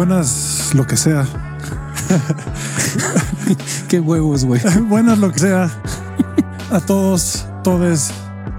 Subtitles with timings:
[0.00, 1.26] buenas lo que sea.
[3.88, 4.62] Qué huevos, güey.
[4.88, 5.70] buenas lo que sea.
[6.70, 8.10] A todos, todes,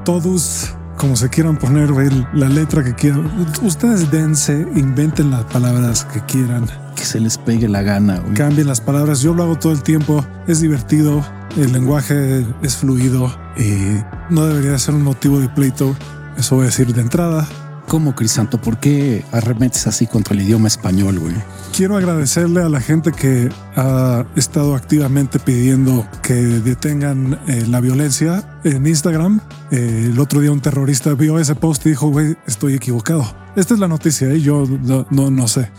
[0.06, 3.28] todos, como se quieran poner, güey, la letra que quieran.
[3.64, 6.68] Ustedes dense, inventen las palabras que quieran.
[6.96, 8.36] Que se les pegue la gana, güey.
[8.36, 9.22] Cambien las palabras.
[9.22, 10.24] Yo lo hago todo el tiempo.
[10.46, 11.26] Es divertido.
[11.58, 14.00] El lenguaje es fluido y
[14.30, 15.96] no debería ser un motivo de pleito.
[16.38, 17.48] Eso voy a decir de entrada.
[17.92, 18.62] ¿Cómo, Crisanto?
[18.62, 21.36] ¿Por qué arremetes así contra el idioma español, güey?
[21.76, 28.62] Quiero agradecerle a la gente que ha estado activamente pidiendo que detengan eh, la violencia
[28.64, 29.42] en Instagram.
[29.72, 33.26] Eh, el otro día un terrorista vio ese post y dijo, güey, estoy equivocado.
[33.58, 34.40] Esta es la noticia, ¿eh?
[34.40, 34.64] yo
[35.10, 35.70] no, no sé.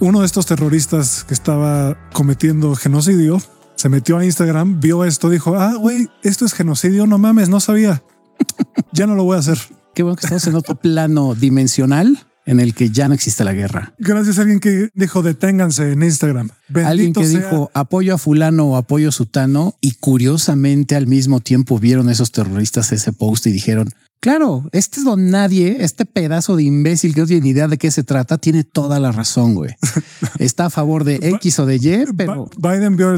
[0.00, 3.42] Uno de estos terroristas que estaba cometiendo genocidio
[3.76, 7.60] se metió a Instagram, vio esto, dijo, ah, güey, esto es genocidio, no mames, no
[7.60, 8.02] sabía.
[8.92, 9.58] ya no lo voy a hacer.
[9.94, 13.52] Qué bueno que estamos en otro plano dimensional en el que ya no existe la
[13.52, 13.94] guerra.
[13.98, 16.50] Gracias a alguien que dijo deténganse en Instagram.
[16.68, 21.40] Bendito alguien que dijo apoyo a fulano o apoyo a sutano y curiosamente al mismo
[21.40, 26.56] tiempo vieron esos terroristas ese post y dijeron, claro, este es don nadie, este pedazo
[26.56, 29.54] de imbécil que no tiene ni idea de qué se trata, tiene toda la razón,
[29.54, 29.76] güey.
[30.38, 32.48] Está a favor de X o de Y, pero...
[32.56, 33.14] Biden vio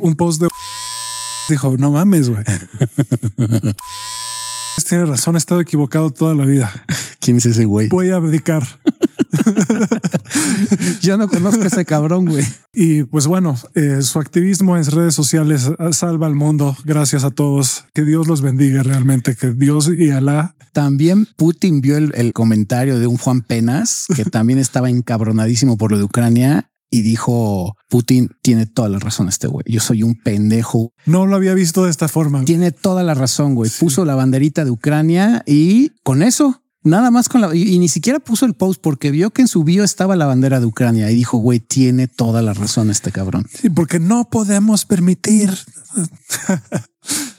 [0.00, 0.48] un post de...
[1.48, 2.44] Dijo, no mames, güey.
[4.90, 6.72] Tiene razón, he estado equivocado toda la vida.
[7.20, 7.88] ¿Quién es ese güey?
[7.88, 8.66] Voy a abdicar.
[11.00, 12.44] Yo no conozco a ese cabrón, güey.
[12.72, 16.76] Y pues bueno, eh, su activismo en redes sociales salva al mundo.
[16.84, 17.84] Gracias a todos.
[17.94, 19.36] Que Dios los bendiga realmente.
[19.36, 20.56] Que Dios y Alá.
[20.72, 25.92] También Putin vio el, el comentario de un Juan Penas que también estaba encabronadísimo por
[25.92, 29.64] lo de Ucrania y dijo Putin tiene toda la razón este güey.
[29.66, 30.92] Yo soy un pendejo.
[31.06, 32.44] No lo había visto de esta forma.
[32.44, 33.70] Tiene toda la razón, güey.
[33.78, 38.20] Puso la banderita de Ucrania y con eso Nada más con la y, ni siquiera
[38.20, 41.14] puso el post porque vio que en su bio estaba la bandera de Ucrania y
[41.14, 43.46] dijo, güey, tiene toda la razón este cabrón.
[43.52, 45.50] Sí, porque no podemos permitir.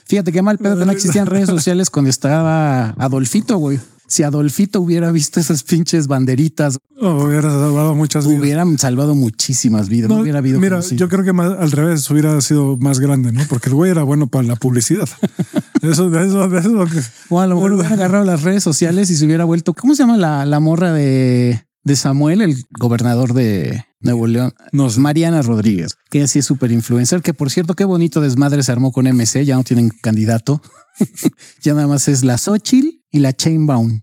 [0.06, 3.80] Fíjate qué mal pedo que no existían redes sociales cuando estaba Adolfito, güey
[4.12, 8.42] si Adolfito hubiera visto esas pinches banderitas, hubiera salvado muchas vidas.
[8.42, 10.10] Hubieran salvado muchísimas vidas.
[10.10, 10.60] No, hubiera habido.
[10.60, 13.40] Mira, yo creo que al revés hubiera sido más grande, ¿no?
[13.48, 15.08] Porque el güey era bueno para la publicidad.
[15.82, 16.84] eso, de eso, de eso.
[17.30, 19.72] O a lo mejor hubiera agarrado las redes sociales y se hubiera vuelto.
[19.72, 24.52] ¿Cómo se llama la, la morra de, de Samuel, el gobernador de Nuevo León?
[24.72, 27.22] No, Mariana Rodríguez, que así es súper influencer.
[27.22, 29.46] Que por cierto, qué bonito desmadre se armó con MC.
[29.46, 30.60] Ya no tienen candidato.
[31.62, 34.02] ya nada más es la Xochitl y la Chainbound.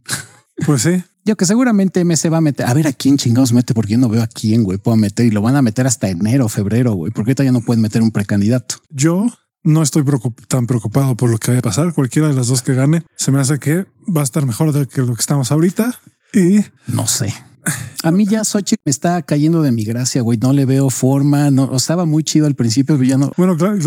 [0.66, 1.04] Pues sí.
[1.26, 3.98] Yo que seguramente MC va a meter, a ver a quién chingados mete, porque yo
[3.98, 6.94] no veo a quién, güey, puedo meter y lo van a meter hasta enero, febrero,
[6.94, 8.76] güey, porque ahorita ya no pueden meter un precandidato.
[8.90, 9.28] Yo
[9.64, 10.04] no estoy
[10.48, 11.94] tan preocupado por lo que vaya a pasar.
[11.94, 14.88] Cualquiera de las dos que gane, se me hace que va a estar mejor de
[14.88, 16.00] que lo que estamos ahorita.
[16.34, 17.34] Y no sé.
[18.04, 20.38] A mí ya Sochi me está cayendo de mi gracia, güey.
[20.38, 21.52] No le veo forma.
[21.52, 23.32] No estaba muy chido al principio, pero ya no.
[23.38, 23.78] Bueno, claro,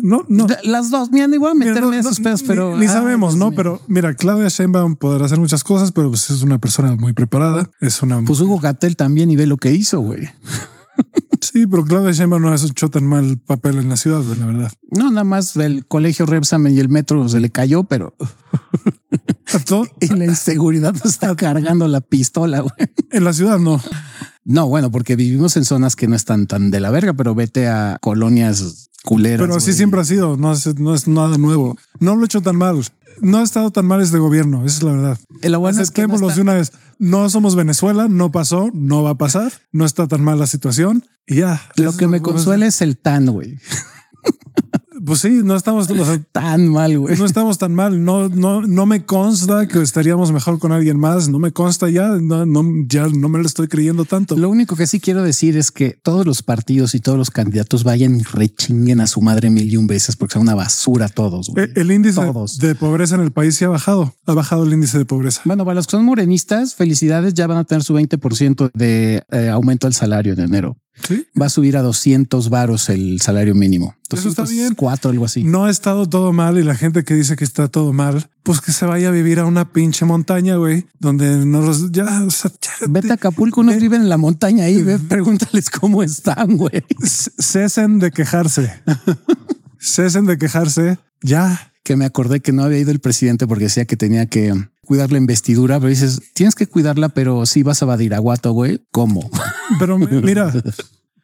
[0.00, 0.46] no, no.
[0.64, 3.52] Las dos, mira, igual a meterme esos pedos, pero ni, sabemos, no?
[3.52, 7.70] Pero mira, Claudia Sheinbaum podrá hacer muchas cosas, pero pues es una persona muy preparada.
[7.80, 8.22] Es una.
[8.22, 10.28] Pues Hugo Gatel también y ve lo que hizo, güey.
[11.40, 14.72] Sí, pero Claudia Sheinbaum no ha hecho tan mal papel en la ciudad, la verdad.
[14.90, 18.14] No, nada más del colegio Repsamen y el metro se le cayó, pero
[20.00, 22.60] y la inseguridad está cargando la pistola.
[22.60, 22.74] Güey.
[23.10, 23.80] En la ciudad no.
[24.44, 27.68] No, bueno, porque vivimos en zonas que no están tan de la verga, pero vete
[27.68, 29.40] a colonias culeras.
[29.40, 31.78] Pero así siempre ha sido, no es, no es nada nuevo.
[31.98, 32.82] No lo he hecho tan mal.
[33.20, 35.18] No ha estado tan mal este gobierno, esa es la verdad.
[35.42, 36.72] La bueno es que de una vez.
[36.98, 41.04] No somos Venezuela, no pasó, no va a pasar, no está tan mal la situación
[41.26, 41.60] y ya.
[41.76, 43.58] Lo que me consuela es el tan, güey.
[45.04, 45.88] Pues sí, no estamos
[46.32, 47.16] tan mal, güey.
[47.18, 48.04] No estamos tan mal.
[48.04, 51.28] No, no, no me consta que estaríamos mejor con alguien más.
[51.28, 52.08] No me consta ya.
[52.08, 54.36] No, no, ya no me lo estoy creyendo tanto.
[54.36, 57.84] Lo único que sí quiero decir es que todos los partidos y todos los candidatos
[57.84, 61.52] vayan y rechinguen a su madre mil y un veces porque son una basura todos.
[61.54, 62.20] El, el, índice
[62.60, 64.14] de pobreza en el país se ha bajado.
[64.26, 65.42] Ha bajado el índice de pobreza.
[65.44, 67.34] Bueno, para los que son morenistas, felicidades.
[67.34, 70.76] Ya van a tener su 20% de eh, aumento del salario en enero.
[71.40, 73.94] Va a subir a 200 varos el salario mínimo.
[74.10, 74.74] Eso está bien.
[74.74, 75.42] Cuatro, algo así.
[75.42, 78.60] No ha estado todo mal y la gente que dice que está todo mal, pues
[78.60, 82.26] que se vaya a vivir a una pinche montaña, güey, donde no los ya,
[82.88, 86.84] vete a Acapulco, unos viven en la montaña ahí, ve, pregúntales cómo están, güey.
[87.02, 88.72] Cesen de quejarse.
[89.78, 90.98] Cesen de quejarse.
[91.22, 91.72] Ya.
[91.82, 94.54] Que me acordé que no había ido el presidente porque decía que tenía que
[94.84, 99.30] cuidar la investidura, pero dices, tienes que cuidarla, pero si vas a Badiraguato, güey, ¿cómo?
[99.78, 100.52] Pero mira,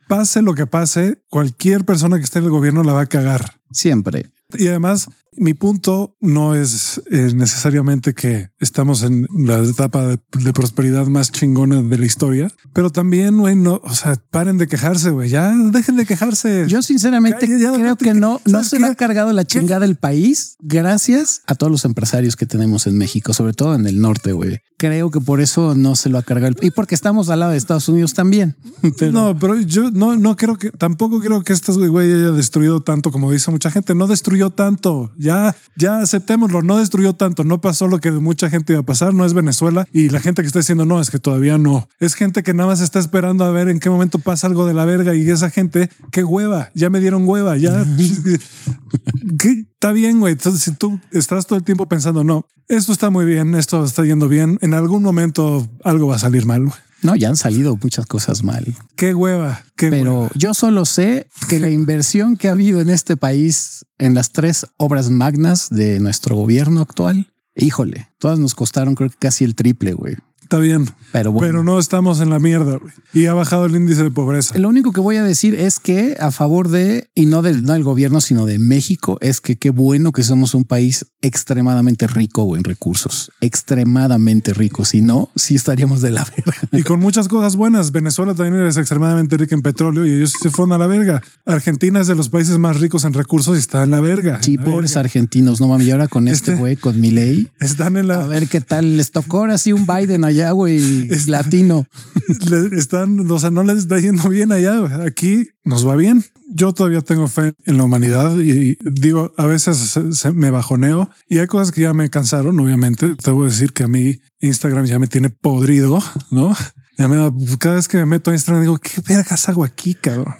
[0.08, 3.54] pase lo que pase, cualquier persona que esté en el gobierno la va a cagar.
[3.70, 4.30] Siempre.
[4.58, 11.06] Y además, Mi punto no es eh, necesariamente que estamos en la etapa de, prosperidad
[11.06, 15.30] más chingona de la historia, pero también, güey, no, o sea, paren de quejarse, güey,
[15.30, 16.66] ya dejen de quejarse.
[16.68, 21.42] Yo sinceramente creo que no, no se le ha cargado la chingada el país gracias
[21.46, 24.60] a todos los empresarios que tenemos en México, sobre todo en el norte, güey.
[24.78, 27.58] Creo que por eso no se lo ha cargado y porque estamos al lado de
[27.58, 28.56] Estados Unidos también.
[29.12, 33.10] No, pero yo no, no creo que tampoco creo que estos güey haya destruido tanto
[33.10, 33.94] como dice mucha gente.
[33.94, 35.12] No destruyó tanto.
[35.20, 36.62] Ya, ya aceptémoslo.
[36.62, 37.44] No destruyó tanto.
[37.44, 39.12] No pasó lo que mucha gente iba a pasar.
[39.12, 41.88] No es Venezuela y la gente que está diciendo no es que todavía no.
[41.98, 44.72] Es gente que nada más está esperando a ver en qué momento pasa algo de
[44.72, 46.70] la verga y esa gente qué hueva.
[46.74, 47.58] Ya me dieron hueva.
[47.58, 47.84] Ya
[49.44, 50.32] está bien, güey.
[50.32, 54.04] Entonces, si tú estás todo el tiempo pensando no, esto está muy bien, esto está
[54.04, 56.72] yendo bien, en algún momento algo va a salir mal.
[57.02, 58.74] No, ya han salido muchas cosas mal.
[58.96, 59.62] Qué hueva.
[59.76, 64.32] Pero yo solo sé que la inversión que ha habido en este país en las
[64.32, 69.54] tres obras magnas de nuestro gobierno actual, híjole, todas nos costaron creo que casi el
[69.54, 70.16] triple, güey
[70.50, 70.88] está bien.
[71.12, 72.78] Pero, pero no estamos en la mierda
[73.12, 74.56] y ha bajado el índice de pobreza.
[74.58, 77.72] Lo único que voy a decir es que a favor de, y no del, no
[77.72, 82.56] del gobierno, sino de México, es que qué bueno que somos un país extremadamente rico
[82.56, 84.84] en recursos, extremadamente rico.
[84.84, 86.56] Si no, sí estaríamos de la verga.
[86.72, 87.92] Y con muchas cosas buenas.
[87.92, 91.22] Venezuela también es extremadamente rica en petróleo y ellos se fueron a la verga.
[91.44, 94.40] Argentina es de los países más ricos en recursos y está en la verga.
[94.42, 95.84] Sí, pobres argentinos, no mami.
[95.84, 97.48] Y ahora con este, este güey, con mi ley.
[97.60, 98.24] Están en la.
[98.24, 101.86] A ver qué tal les tocó ahora sí un Biden allá allá, güey, latino.
[102.72, 105.04] Están, o sea, no les está yendo bien allá.
[105.04, 106.24] Aquí nos va bien.
[106.52, 109.98] Yo todavía tengo fe en la humanidad y, digo, a veces
[110.34, 113.14] me bajoneo y hay cosas que ya me cansaron, obviamente.
[113.14, 116.56] Te voy a decir que a mí Instagram ya me tiene podrido, ¿no?
[116.98, 119.94] Ya me da, cada vez que me meto a Instagram digo, ¿qué vergas hago aquí,
[119.94, 120.34] cabrón?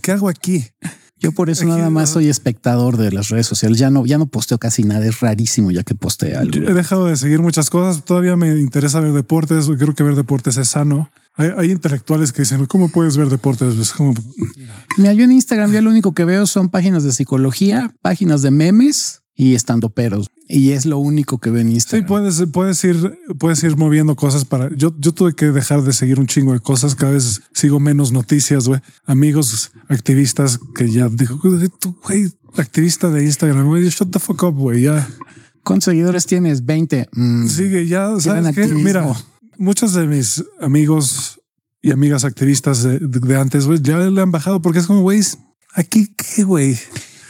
[0.00, 0.64] ¿Qué hago aquí?
[1.22, 3.78] Yo por eso nada más soy espectador de las redes sociales.
[3.78, 5.06] Ya no, ya no posteo casi nada.
[5.06, 6.68] Es rarísimo ya que posteo algo.
[6.68, 8.04] he dejado de seguir muchas cosas.
[8.04, 9.66] Todavía me interesa ver deportes.
[9.78, 11.10] Creo que ver deportes es sano.
[11.36, 13.78] Hay, intelectuales que dicen, ¿cómo puedes ver deportes?
[13.78, 14.14] Es como...
[14.98, 18.50] Mira, yo en Instagram ya lo único que veo son páginas de psicología, páginas de
[18.50, 20.28] memes y estando peros.
[20.48, 22.04] Y es lo único que ven Instagram.
[22.04, 24.68] Sí, puedes, puedes ir, puedes ir moviendo cosas para.
[24.76, 26.94] Yo, yo tuve que dejar de seguir un chingo de cosas.
[26.94, 28.80] Cada vez sigo menos noticias, güey.
[29.06, 31.40] Amigos activistas que ya dijo,
[32.06, 35.08] güey, activista de Instagram, güey, shut the fuck up, güey, ya.
[35.64, 36.66] ¿Cuántos seguidores tienes?
[36.66, 37.08] 20.
[37.12, 38.10] Mm, Sigue, ya.
[38.74, 39.06] Mira,
[39.58, 41.40] muchos de mis amigos
[41.80, 45.20] y amigas activistas de, de antes, güey, ya le han bajado porque es como, güey,
[45.74, 46.78] aquí qué, güey.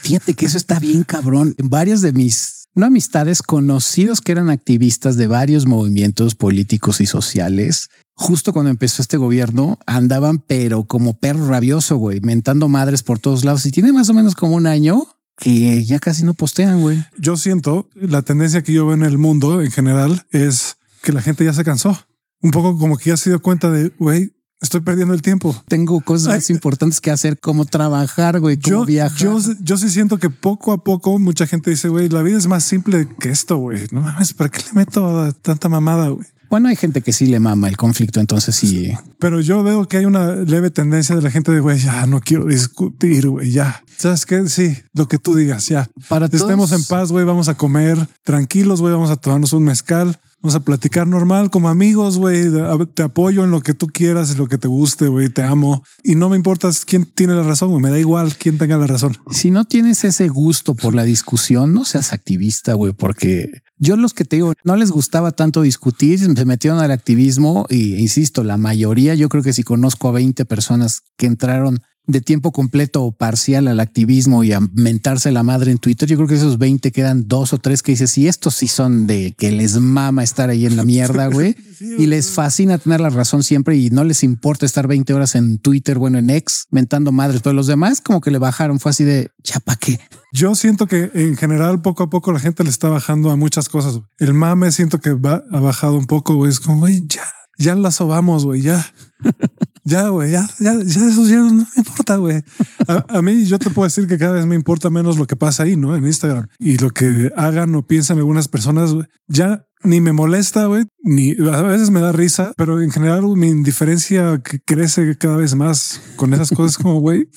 [0.03, 1.55] Fíjate que eso está bien cabrón.
[1.59, 7.07] En varias de mis no amistades conocidos que eran activistas de varios movimientos políticos y
[7.07, 13.21] sociales, justo cuando empezó este gobierno, andaban pero como perro rabioso, güey, mentando madres por
[13.21, 13.65] todos lados.
[13.65, 15.07] Y tiene más o menos como un año
[15.37, 17.05] que ya casi no postean, güey.
[17.17, 21.23] Yo siento la tendencia que yo veo en el mundo en general es que la
[21.23, 21.97] gente ya se cansó.
[22.41, 24.33] Un poco como que ya se dio cuenta de, güey,
[24.63, 25.55] Estoy perdiendo el tiempo.
[25.67, 29.19] Tengo cosas más importantes que hacer, como trabajar, güey, como viajar.
[29.19, 32.47] Yo, yo sí siento que poco a poco mucha gente dice, güey, la vida es
[32.47, 33.87] más simple que esto, güey.
[33.91, 36.27] No mames, ¿para qué le meto tanta mamada, güey?
[36.49, 38.93] Bueno, hay gente que sí le mama el conflicto, entonces sí.
[39.19, 42.21] Pero yo veo que hay una leve tendencia de la gente de, güey, ya no
[42.21, 43.83] quiero discutir, güey, ya.
[43.97, 44.47] ¿Sabes qué?
[44.49, 45.89] Sí, lo que tú digas, ya.
[46.09, 50.21] Para Estemos en paz, güey, vamos a comer tranquilos, güey, vamos a tomarnos un mezcal
[50.43, 52.47] Vamos a platicar normal como amigos, güey.
[52.95, 55.29] Te apoyo en lo que tú quieras, en lo que te guste, güey.
[55.29, 55.85] Te amo.
[56.03, 57.81] Y no me importa quién tiene la razón, güey.
[57.81, 59.17] Me da igual quién tenga la razón.
[59.31, 64.15] Si no tienes ese gusto por la discusión, no seas activista, güey, porque yo los
[64.15, 68.57] que te digo, no les gustaba tanto discutir, se metieron al activismo y insisto, la
[68.57, 73.13] mayoría, yo creo que si conozco a 20 personas que entraron de tiempo completo o
[73.13, 76.91] parcial al activismo y a mentarse la madre en Twitter, yo creo que esos 20
[76.91, 80.51] quedan dos o tres que dices, y estos sí son de que les mama estar
[80.51, 81.55] ahí en la mierda, güey,
[81.99, 85.59] y les fascina tener la razón siempre y no les importa estar 20 horas en
[85.59, 89.05] Twitter, bueno, en ex, mentando madres, pero los demás como que le bajaron, fue así
[89.05, 90.01] de, ya pa' qué.
[90.33, 93.69] Yo siento que en general poco a poco la gente le está bajando a muchas
[93.69, 94.01] cosas.
[94.19, 97.23] El mame siento que va, ha bajado un poco, güey, es como, güey, ya,
[97.59, 98.85] ya la sobamos, güey, ya.
[99.85, 102.43] Ya, güey, ya, ya, ya eso ya no me importa, güey.
[102.87, 105.65] A, mí yo te puedo decir que cada vez me importa menos lo que pasa
[105.65, 105.97] ahí, ¿no?
[105.97, 106.47] En Instagram.
[106.59, 108.95] Y lo que hagan o piensan algunas personas,
[109.27, 113.49] ya ni me molesta, güey, ni a veces me da risa, pero en general mi
[113.49, 117.29] indiferencia crece cada vez más con esas cosas como, güey,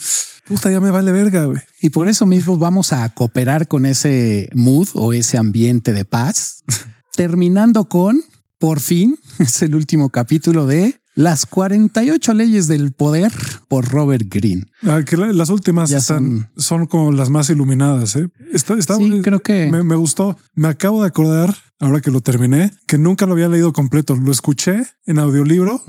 [0.48, 1.62] puta, ya me vale verga, güey.
[1.82, 6.64] Y por eso mismo vamos a cooperar con ese mood o ese ambiente de paz,
[7.16, 8.22] terminando con,
[8.60, 13.32] por fin, es el último capítulo de Las 48 leyes del poder
[13.70, 14.66] por Robert Greene.
[14.84, 16.88] Ah, que las últimas están, son...
[16.88, 18.18] como las más iluminadas.
[18.18, 18.28] ¿eh?
[18.52, 20.38] Está, sí, creo que me, gustó.
[20.56, 24.16] Me acabo de acordar, ahora que lo terminé, que nunca lo había leído completo.
[24.18, 25.82] Lo escuché en audiolibro.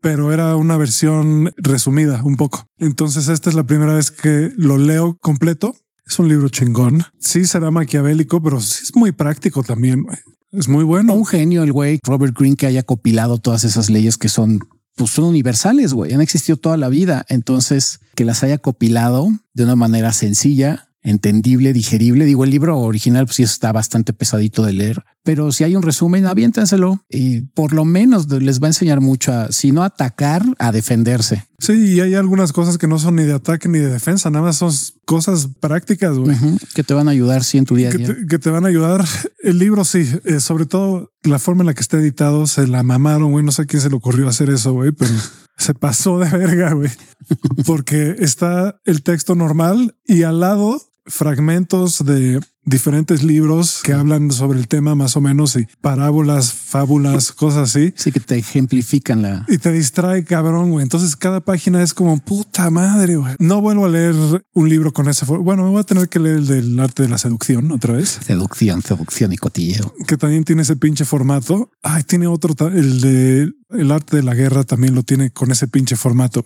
[0.00, 2.68] Pero era una versión resumida un poco.
[2.78, 5.74] Entonces esta es la primera vez que lo leo completo.
[6.06, 7.04] Es un libro chingón.
[7.18, 10.06] Sí será maquiavélico, pero sí es muy práctico también.
[10.50, 11.14] Es muy bueno.
[11.14, 14.60] Un genio el güey Robert Greene que haya copilado todas esas leyes que son
[14.98, 16.12] pues son universales, güey.
[16.12, 17.24] Han existido toda la vida.
[17.28, 22.24] Entonces, que las haya copilado de una manera sencilla, entendible, digerible.
[22.24, 25.82] Digo, el libro original pues sí está bastante pesadito de leer, pero si hay un
[25.82, 30.42] resumen, aviéntenselo y por lo menos les va a enseñar mucho a, si no atacar,
[30.58, 31.44] a defenderse.
[31.58, 34.46] Sí, y hay algunas cosas que no son ni de ataque ni de defensa, nada
[34.46, 34.72] más son
[35.04, 36.34] cosas prácticas, güey.
[36.74, 38.16] que te van a ayudar sí en tu día a día.
[38.26, 39.04] Que te, van a ayudar.
[39.42, 42.82] El libro sí, eh, sobre todo la forma en la que está editado, se la
[42.82, 43.44] mamaron, güey.
[43.44, 45.12] No sé quién se le ocurrió hacer eso, güey, pero
[45.58, 46.90] se pasó de verga, güey.
[47.66, 54.58] Porque está el texto normal y al lado fragmentos de diferentes libros que hablan sobre
[54.58, 57.92] el tema más o menos y parábolas, fábulas, cosas así.
[57.96, 59.44] Sí, que te ejemplifican la...
[59.48, 60.82] Y te distrae, cabrón, güey.
[60.82, 63.34] Entonces cada página es como puta madre, güey.
[63.38, 64.14] No vuelvo a leer
[64.52, 65.24] un libro con ese...
[65.24, 68.20] Bueno, me voy a tener que leer el del arte de la seducción otra vez.
[68.24, 69.94] Seducción, seducción y cotilleo.
[70.06, 71.70] Que también tiene ese pinche formato.
[71.82, 75.68] Ay, tiene otro, el de el arte de la guerra también lo tiene con ese
[75.68, 76.42] pinche formato.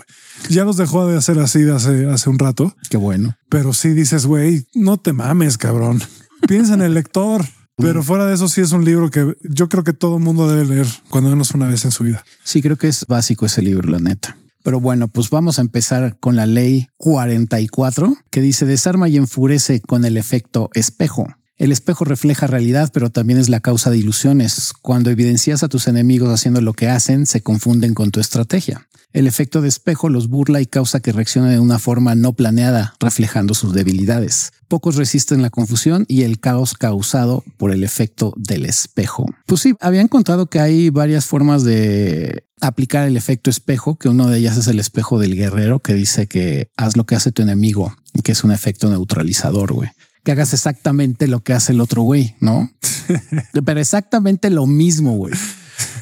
[0.49, 2.75] Ya los dejó de hacer así de hace, hace un rato.
[2.91, 3.37] Qué bueno.
[3.49, 6.03] Pero sí dices, güey, no te mames, cabrón.
[6.47, 7.45] Piensa en el lector.
[7.77, 10.67] Pero fuera de eso, sí es un libro que yo creo que todo mundo debe
[10.67, 12.25] leer cuando menos una vez en su vida.
[12.45, 14.37] Sí, creo que es básico ese libro, la neta.
[14.63, 19.81] Pero bueno, pues vamos a empezar con la ley 44 que dice desarma y enfurece
[19.81, 21.27] con el efecto espejo.
[21.57, 24.73] El espejo refleja realidad, pero también es la causa de ilusiones.
[24.83, 28.89] Cuando evidencias a tus enemigos haciendo lo que hacen, se confunden con tu estrategia.
[29.13, 32.95] El efecto de espejo los burla y causa que reaccionen de una forma no planeada,
[32.99, 34.53] reflejando sus debilidades.
[34.69, 39.27] Pocos resisten la confusión y el caos causado por el efecto del espejo.
[39.47, 44.29] Pues sí, había encontrado que hay varias formas de aplicar el efecto espejo, que uno
[44.29, 47.43] de ellas es el espejo del guerrero, que dice que haz lo que hace tu
[47.43, 49.91] enemigo, que es un efecto neutralizador, güey
[50.25, 52.71] que hagas exactamente lo que hace el otro güey, ¿no?
[53.65, 55.35] Pero exactamente lo mismo, güey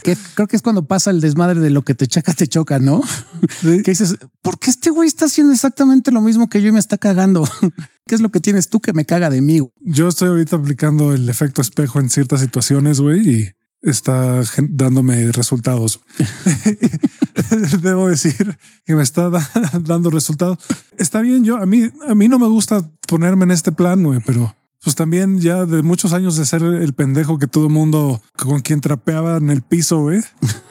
[0.03, 2.79] que creo que es cuando pasa el desmadre de lo que te chaca, te choca,
[2.79, 3.03] ¿no?
[3.63, 6.79] Que dices, ¿por qué este güey está haciendo exactamente lo mismo que yo y me
[6.79, 7.49] está cagando?
[8.07, 9.61] ¿Qué es lo que tienes tú que me caga de mí?
[9.81, 13.51] Yo estoy ahorita aplicando el efecto espejo en ciertas situaciones, güey, y
[13.83, 16.01] está dándome resultados.
[17.83, 19.31] Debo decir que me está
[19.81, 20.59] dando resultados.
[20.99, 24.21] Está bien, yo a mí a mí no me gusta ponerme en este plan, güey,
[24.25, 28.61] pero pues también ya de muchos años de ser el pendejo que todo mundo con
[28.61, 30.21] quien trapeaba en el piso, güey.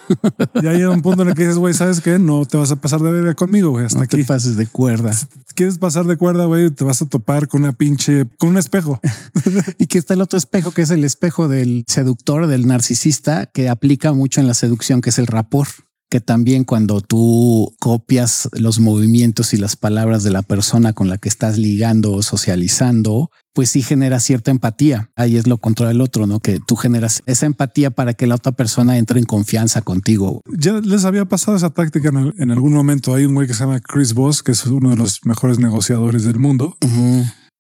[0.63, 2.18] ya llega un punto en el que dices, güey, ¿sabes qué?
[2.18, 3.86] No te vas a pasar de verga conmigo, güey.
[3.86, 4.24] Hasta no aquí.
[4.24, 5.13] pases de cuerda.
[5.13, 8.58] Si quieres pasar de cuerda, güey, te vas a topar con una pinche, con un
[8.58, 9.00] espejo.
[9.78, 13.70] y que está el otro espejo, que es el espejo del seductor, del narcisista, que
[13.70, 15.68] aplica mucho en la seducción, que es el rapor
[16.10, 21.20] que también cuando tú copias los movimientos y las palabras de la persona con la
[21.20, 25.12] que estás ligando o socializando, pues sí genera cierta empatía.
[25.16, 26.39] Ahí es lo contra del otro, ¿no?
[26.39, 30.42] Que tú generas esa empatía para que la otra persona entre en confianza contigo.
[30.48, 33.13] Ya les había pasado esa táctica en, algún momento.
[33.13, 36.24] Hay un güey que se llama Chris Voss, que es uno de los mejores negociadores
[36.24, 36.75] del mundo.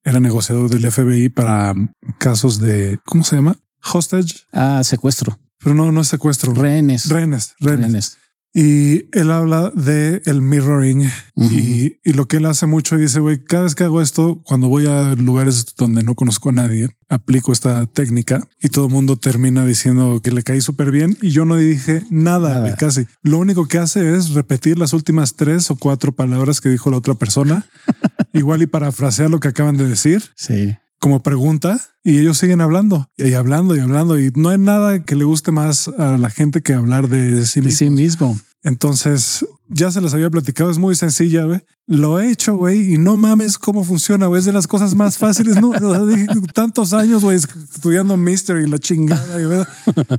[0.03, 1.75] Era negociador del FBI para
[2.17, 3.57] casos de, ¿cómo se llama?
[3.93, 4.47] Hostage.
[4.51, 5.37] Ah, secuestro.
[5.59, 6.53] Pero no, no es secuestro.
[6.53, 7.09] Rehenes.
[7.09, 7.55] Rehenes.
[7.59, 8.17] Rehenes.
[8.53, 13.43] Y él habla de el mirroring y, lo que él hace mucho y dice, güey,
[13.43, 17.51] cada vez que hago esto, cuando voy a lugares donde no conozco a nadie, aplico
[17.51, 21.45] esta técnica y todo el mundo termina diciendo que le caí súper bien y yo
[21.45, 23.05] no dije nada, casi.
[23.21, 26.97] Lo único que hace es repetir las últimas tres o cuatro palabras que dijo la
[26.97, 27.67] otra persona,
[28.33, 30.23] igual y parafrasear lo que acaban de decir.
[30.35, 35.03] Sí como pregunta y ellos siguen hablando y hablando y hablando y no hay nada
[35.03, 37.77] que le guste más a la gente que hablar de sí mismo.
[37.77, 38.39] sí mismo.
[38.61, 41.61] Entonces ya se les había platicado, es muy sencilla, güey.
[41.87, 44.39] Lo he hecho, güey, y no mames cómo funciona, güey.
[44.39, 45.71] Es de las cosas más fáciles, no
[46.53, 49.67] tantos años, güey, estudiando Mystery y la chingada,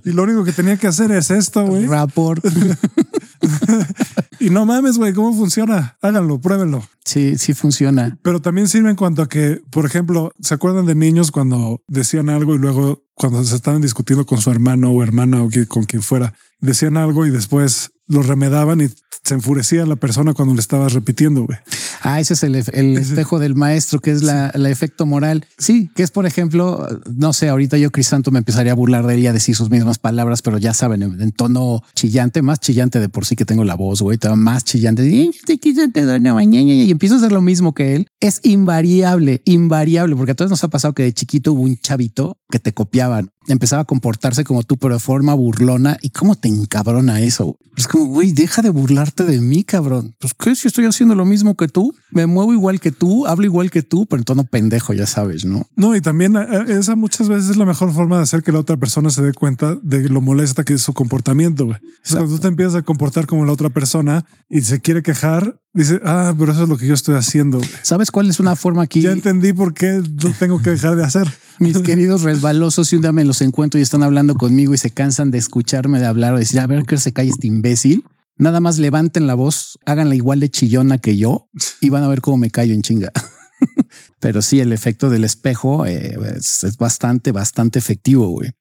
[0.04, 1.86] y lo único que tenía que hacer es esto, güey.
[1.86, 2.42] Rapport.
[4.40, 5.98] Y no mames, güey, ¿cómo funciona?
[6.00, 6.82] Háganlo, pruébenlo.
[7.04, 8.18] Sí, sí funciona.
[8.22, 12.30] Pero también sirve en cuanto a que, por ejemplo, ¿se acuerdan de niños cuando decían
[12.30, 16.02] algo y luego cuando se estaban discutiendo con su hermano o hermana o con quien
[16.02, 18.88] fuera, decían algo y después lo remedaban y
[19.22, 21.58] se enfurecía la persona cuando le estabas repitiendo, güey.
[22.02, 25.44] Ah, ese es el, espejo del maestro, que es la, efecto moral.
[25.58, 29.16] Sí, que es, por ejemplo, no sé, ahorita yo, Crisanto, me empezaría a burlar de
[29.16, 33.10] ella, a decir sus mismas palabras, pero ya saben, en, tono chillante, más chillante de
[33.10, 35.04] por sí que tengo la voz, güey, más chillante.
[35.06, 38.06] Y empiezo a hacer lo mismo que él.
[38.20, 42.38] Es invariable, invariable, porque a todos nos ha pasado que de chiquito hubo un chavito
[42.50, 45.96] que te copiaban empezaba a comportarse como tú, pero de forma burlona.
[46.02, 47.56] ¿Y cómo te encabrona eso?
[47.76, 50.14] Es como, güey, deja de burlarte de mí, cabrón.
[50.18, 51.94] Pues, ¿qué si estoy haciendo lo mismo que tú?
[52.10, 55.44] Me muevo igual que tú, hablo igual que tú, pero en tono pendejo, ya sabes,
[55.44, 55.66] ¿no?
[55.76, 58.52] No, y también eh, eh, esa muchas veces es la mejor forma de hacer que
[58.52, 61.66] la otra persona se dé cuenta de lo molesta que es su comportamiento.
[61.66, 61.78] Güey.
[62.10, 66.00] cuando tú te empiezas a comportar como la otra persona y se quiere quejar, dice,
[66.04, 67.60] ah, pero eso es lo que yo estoy haciendo.
[67.82, 69.00] ¿Sabes cuál es una forma aquí?
[69.00, 71.28] Ya entendí por qué no tengo que dejar de hacer.
[71.60, 74.90] Mis queridos resbalosos, si un día me los encuentro y están hablando conmigo y se
[74.90, 78.04] cansan de escucharme de hablar o decir, a ver que se cae este imbécil,
[78.36, 81.48] nada más levanten la voz, háganla igual de chillona que yo
[81.82, 83.12] y van a ver cómo me callo en chinga.
[84.20, 88.52] Pero sí, el efecto del espejo eh, es, es, bastante, bastante efectivo, güey.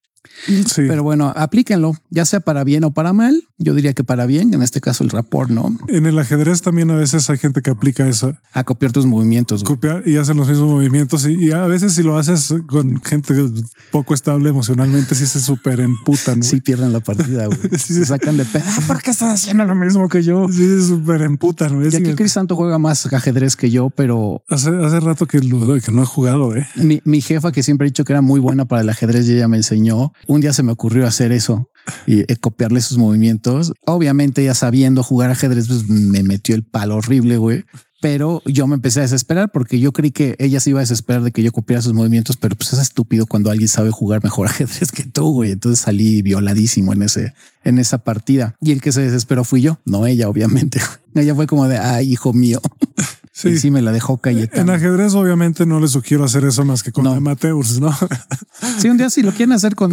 [0.75, 3.43] Pero bueno, aplíquenlo, ya sea para bien o para mal.
[3.57, 5.77] Yo diría que para bien, en este caso el rapport, ¿no?
[5.87, 8.37] En el ajedrez también a veces hay gente que aplica eso.
[8.53, 9.63] A copiar tus movimientos.
[9.63, 11.27] Copiar y hacen los mismos movimientos.
[11.27, 13.33] Y, a veces si lo haces con gente
[13.91, 16.41] poco estable emocionalmente, sí se súper emputan.
[16.41, 17.59] Sí pierden la partida, güey.
[17.77, 18.63] se sacan de pedo.
[18.65, 20.47] Ah, ¿Por qué estás haciendo lo mismo que yo?
[20.47, 21.83] Sí, se súper emputan.
[21.83, 24.43] Y aquí Crisanto juega más ajedrez que yo, pero...
[24.47, 26.67] Hace, hace rato que, que no he jugado, ¿eh?
[26.75, 29.33] Mi, mi jefa que siempre ha dicho que era muy buena para el ajedrez y
[29.33, 30.13] ella me enseñó.
[30.27, 31.69] Un día se me ocurrió hacer eso
[32.05, 33.73] y eh, copiarle sus movimientos.
[33.85, 37.65] Obviamente ya sabiendo jugar ajedrez, pues me metió el palo horrible, güey.
[38.01, 41.21] Pero yo me empecé a desesperar porque yo creí que ella se iba a desesperar
[41.21, 44.47] de que yo copiara sus movimientos, pero pues es estúpido cuando alguien sabe jugar mejor
[44.47, 45.51] ajedrez que tú, güey.
[45.51, 47.33] Entonces salí violadísimo en ese,
[47.63, 48.55] en esa partida.
[48.61, 50.79] Y el que se desesperó fui yo, no ella, obviamente.
[51.15, 52.61] Ella fue como de, ay, hijo mío.
[53.39, 53.57] Sí.
[53.57, 54.61] sí, me la dejó Cayetano.
[54.61, 57.95] En ajedrez, obviamente, no les sugiero hacer eso más que con amateurs, ¿no?
[58.79, 59.89] Sí, un día si lo quieren hacer con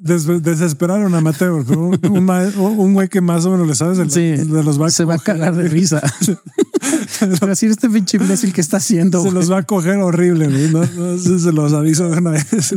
[0.00, 4.80] desesperar a un amateur, pero un, güey que más o menos le sabes de, los
[4.80, 6.00] va Se va a cagar de risa.
[7.20, 9.22] pero decir este pinche imbécil que está haciendo.
[9.22, 10.70] Se los va a coger horrible, güey.
[10.70, 12.74] No, se los aviso de una vez.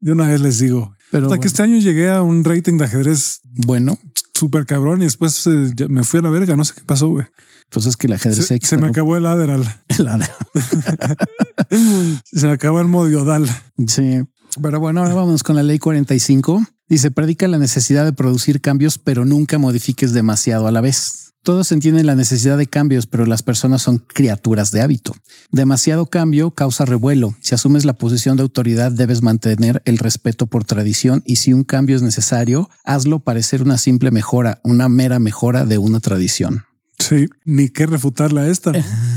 [0.00, 0.94] De una vez les digo.
[1.10, 3.98] Pero Hasta que este año llegué a un rating de ajedrez bueno,
[4.40, 6.56] súper cabrón y después eh, me fui a la verga.
[6.56, 7.26] No sé qué pasó, güey.
[7.68, 9.64] Pues es que el ajedrez se, se me acabó el Adderall.
[12.24, 13.48] se me acabó el modiodal.
[13.86, 14.22] Sí.
[14.60, 16.64] Pero bueno, ahora vamos con la ley 45.
[16.88, 21.29] Dice, predica la necesidad de producir cambios, pero nunca modifiques demasiado a la vez.
[21.42, 25.14] Todos entienden la necesidad de cambios, pero las personas son criaturas de hábito.
[25.50, 27.34] Demasiado cambio causa revuelo.
[27.40, 31.64] Si asumes la posición de autoridad, debes mantener el respeto por tradición y si un
[31.64, 36.64] cambio es necesario, hazlo parecer una simple mejora, una mera mejora de una tradición.
[36.98, 38.72] Sí, ni qué refutarla esta.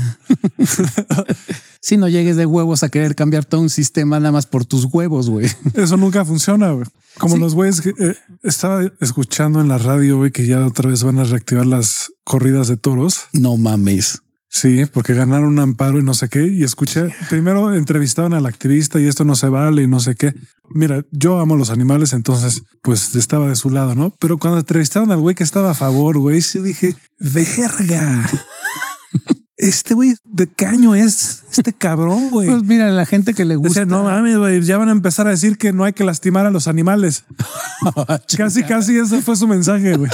[1.80, 4.86] si no llegues de huevos a querer cambiar todo un sistema nada más por tus
[4.86, 5.50] huevos, güey.
[5.74, 6.86] Eso nunca funciona, güey.
[7.18, 11.04] Como los güeyes que eh, estaba escuchando en la radio, güey, que ya otra vez
[11.04, 13.24] van a reactivar las corridas de toros.
[13.32, 14.20] No mames.
[14.54, 16.46] Sí, porque ganaron un amparo y no sé qué.
[16.46, 20.32] Y escuché, primero entrevistaban al activista y esto no se vale y no sé qué.
[20.70, 24.14] Mira, yo amo los animales, entonces pues estaba de su lado, ¿no?
[24.20, 28.30] Pero cuando entrevistaron al güey que estaba a favor, güey, sí dije, verga.
[29.64, 32.50] Este güey de caño es este cabrón, güey.
[32.50, 33.86] Pues mira, la gente que le gusta.
[33.86, 36.50] no mames, güey, ya van a empezar a decir que no hay que lastimar a
[36.50, 37.24] los animales.
[38.36, 40.10] casi, casi ese fue su mensaje, güey.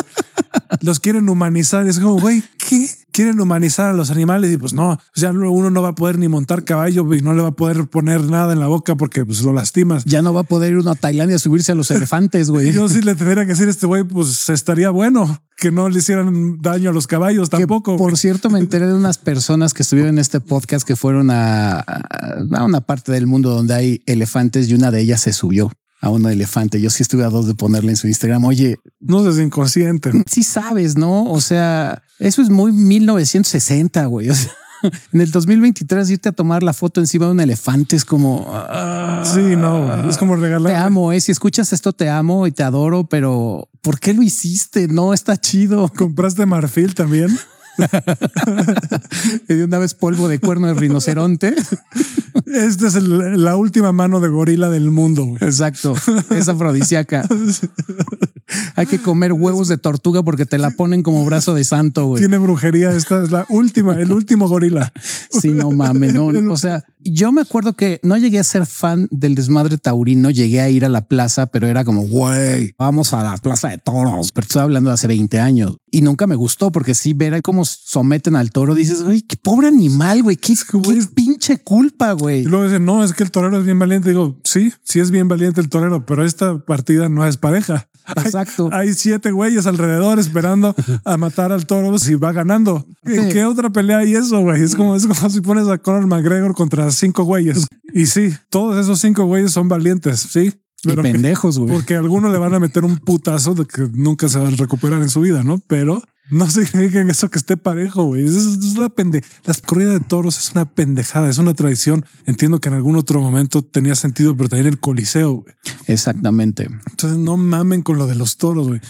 [0.83, 1.89] Los quieren humanizar.
[1.89, 2.89] Es como, güey, ¿qué?
[3.21, 6.19] Quieren humanizar a los animales y pues no, o sea, uno no va a poder
[6.19, 9.27] ni montar caballo y no le va a poder poner nada en la boca porque
[9.27, 10.07] pues lo lastimas.
[10.07, 12.73] Ya no va a poder ir uno a Tailandia a subirse a los elefantes, güey.
[12.73, 15.99] Yo sí le tendría que decir a este güey, pues estaría bueno que no le
[15.99, 17.99] hicieran daño a los caballos tampoco.
[17.99, 21.81] por cierto, me enteré de unas personas que estuvieron en este podcast que fueron a,
[21.81, 26.09] a una parte del mundo donde hay elefantes y una de ellas se subió a
[26.09, 26.81] un elefante.
[26.81, 28.45] Yo sí estuve a dos de ponerle en su Instagram.
[28.45, 30.11] Oye, no seas inconsciente.
[30.27, 31.25] Sí sabes, ¿no?
[31.25, 34.31] O sea, eso es muy 1960, güey.
[34.31, 34.51] O sea,
[35.13, 38.47] en el 2023 irte a tomar la foto encima de un elefante es como...
[38.49, 40.73] Ah, sí, no, es como regalar.
[40.73, 41.21] Te amo, eh.
[41.21, 44.89] Si escuchas esto, te amo y te adoro, pero ¿por qué lo hiciste?
[44.89, 45.91] No, está chido.
[45.95, 47.39] ¿Compraste marfil también?
[49.49, 51.55] y de una vez polvo de cuerno de rinoceronte.
[52.47, 55.37] Esta es la última mano de gorila del mundo.
[55.41, 55.95] Exacto.
[56.31, 57.27] Es afrodisíaca.
[58.77, 62.21] Hay que comer huevos de tortuga porque te la ponen como brazo de santo, güey.
[62.21, 62.91] Tiene brujería.
[62.91, 64.93] Esta es la última, el último gorila.
[65.31, 66.15] Sí, no mames.
[66.15, 66.31] No.
[66.51, 70.31] O sea, yo me acuerdo que no llegué a ser fan del desmadre taurino.
[70.31, 73.79] Llegué a ir a la plaza, pero era como, güey, vamos a la plaza de
[73.79, 74.33] toros.
[74.33, 77.65] Pero estoy hablando de hace 20 años y nunca me gustó porque si ver cómo
[77.65, 80.37] someten al toro, dices, güey, qué pobre animal, güey.
[80.37, 82.30] Qué, qué pinche culpa, güey.
[82.39, 84.11] Y luego dicen, no, es que el torero es bien valiente.
[84.11, 87.89] Digo, sí, sí es bien valiente el torero, pero esta partida no es pareja.
[88.17, 88.71] Exacto.
[88.73, 92.87] Hay, siete güeyes alrededor esperando a matar al toro si va ganando.
[93.05, 94.63] ¿En qué otra pelea hay eso, güey?
[94.63, 97.67] Es como, es como si pones a Conor McGregor contra cinco güeyes.
[97.93, 100.53] Y sí, todos esos cinco güeyes son valientes, sí.
[100.83, 101.73] Pero pendejos, güey.
[101.73, 104.51] Porque a alguno le van a meter un putazo de que nunca se va a
[104.51, 105.61] recuperar en su vida, ¿no?
[105.67, 108.25] Pero no significa eso que esté parejo, güey.
[108.25, 109.23] Es, es una pende.
[109.45, 112.05] Las corridas de toros es una pendejada, es una tradición.
[112.27, 115.43] Entiendo que en algún otro momento tenía sentido, pero también el coliseo.
[115.43, 115.55] Güey.
[115.87, 116.69] Exactamente.
[116.91, 118.81] Entonces no mamen con lo de los toros, güey.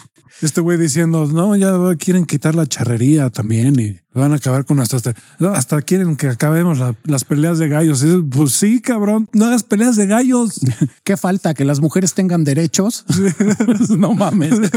[0.42, 4.78] Este güey diciendo, no, ya quieren quitar la charrería también y van a acabar con
[4.78, 5.02] nuestras...
[5.52, 8.04] Hasta quieren que acabemos las peleas de gallos.
[8.30, 10.60] Pues sí, cabrón, no hagas peleas de gallos.
[11.04, 11.54] ¿Qué falta?
[11.54, 13.04] ¿Que las mujeres tengan derechos?
[13.96, 14.54] no mames.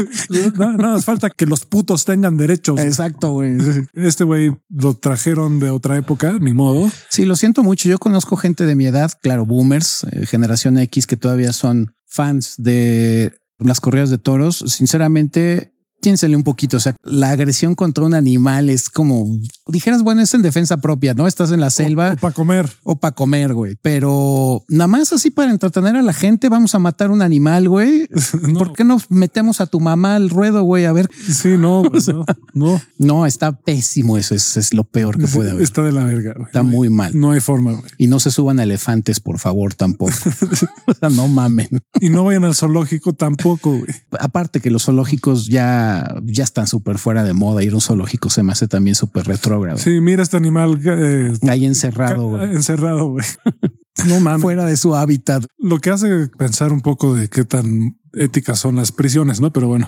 [0.54, 2.78] No, no, falta que los putos tengan derechos.
[2.80, 3.56] Exacto, güey.
[3.94, 6.90] Este güey lo trajeron de otra época, ni modo.
[7.08, 7.88] Sí, lo siento mucho.
[7.88, 12.54] Yo conozco gente de mi edad, claro, boomers, eh, generación X, que todavía son fans
[12.58, 13.32] de
[13.64, 15.73] las corridas de toros, sinceramente,
[16.04, 16.76] piénsale un poquito.
[16.76, 19.26] O sea, la agresión contra un animal es como
[19.66, 22.96] dijeras, bueno, es en defensa propia, no estás en la selva o, para comer o
[22.96, 23.76] para comer, güey.
[23.80, 28.06] Pero nada más así para entretener a la gente, vamos a matar un animal, güey.
[28.58, 30.84] ¿Por qué no metemos a tu mamá al ruedo, güey?
[30.84, 31.08] A ver.
[31.26, 31.82] Sí, no,
[32.54, 34.18] no, no, está pésimo.
[34.18, 35.62] Eso es, lo peor que puede haber.
[35.62, 36.34] Está de la verga.
[36.44, 37.18] Está muy mal.
[37.18, 37.72] No hay forma.
[37.72, 37.84] Güey.
[37.96, 40.12] Y no se suban a elefantes, por favor, tampoco.
[40.86, 41.68] o sea, no mamen.
[42.00, 43.70] Y no vayan al zoológico tampoco.
[43.70, 43.86] Güey.
[44.20, 45.93] Aparte que los zoológicos ya,
[46.24, 47.62] ya están súper fuera de moda.
[47.62, 51.32] Ir a un zoológico se me hace también súper retro Sí, mira este animal eh,
[51.48, 53.24] ahí encerrado, Encerrado, güey.
[54.06, 54.42] No mames.
[54.42, 55.44] Fuera de su hábitat.
[55.56, 59.52] Lo que hace pensar un poco de qué tan éticas son las prisiones, ¿no?
[59.52, 59.86] Pero bueno.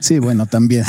[0.00, 0.84] Sí, bueno, también.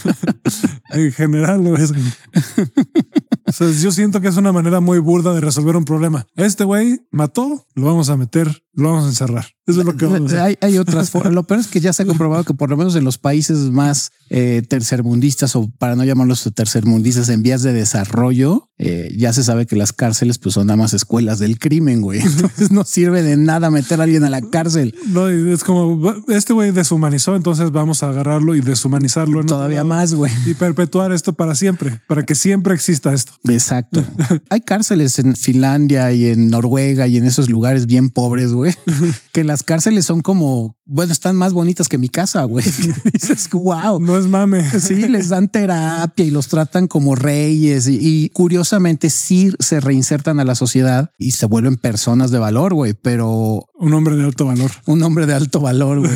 [0.90, 1.92] en general no es.
[3.58, 6.26] yo siento que es una manera muy burda de resolver un problema.
[6.36, 9.46] Este güey mató, lo vamos a meter, lo vamos a encerrar.
[9.66, 10.58] Eso es lo que vamos a hacer.
[10.60, 11.32] Hay, otras formas.
[11.32, 13.58] Lo peor es que ya se ha comprobado que por lo menos en los países
[13.70, 19.44] más eh, tercermundistas o para no llamarlos tercermundistas en vías de desarrollo, eh, ya se
[19.44, 22.20] sabe que las cárceles pues son nada más escuelas del crimen, güey.
[22.24, 24.94] Entonces no sirve de nada meter a alguien a la cárcel.
[25.08, 29.44] No, es como este güey deshumanizó, entonces vamos a agarrarlo y deshumanizarlo.
[29.44, 30.32] Todavía más, güey.
[30.46, 33.32] Y perpetuar esto para siempre, para que siempre exista esto.
[33.48, 34.04] Exacto.
[34.50, 38.74] Hay cárceles en Finlandia y en Noruega y en esos lugares bien pobres, güey,
[39.32, 42.64] que las cárceles son como, bueno, están más bonitas que mi casa, güey.
[43.12, 44.00] Dices, wow.
[44.00, 44.68] No es mame.
[44.78, 50.40] Sí, les dan terapia y los tratan como reyes y, y curiosamente sí se reinsertan
[50.40, 53.64] a la sociedad y se vuelven personas de valor, güey, pero...
[53.78, 54.70] Un hombre de alto valor.
[54.86, 56.12] Un hombre de alto valor, güey.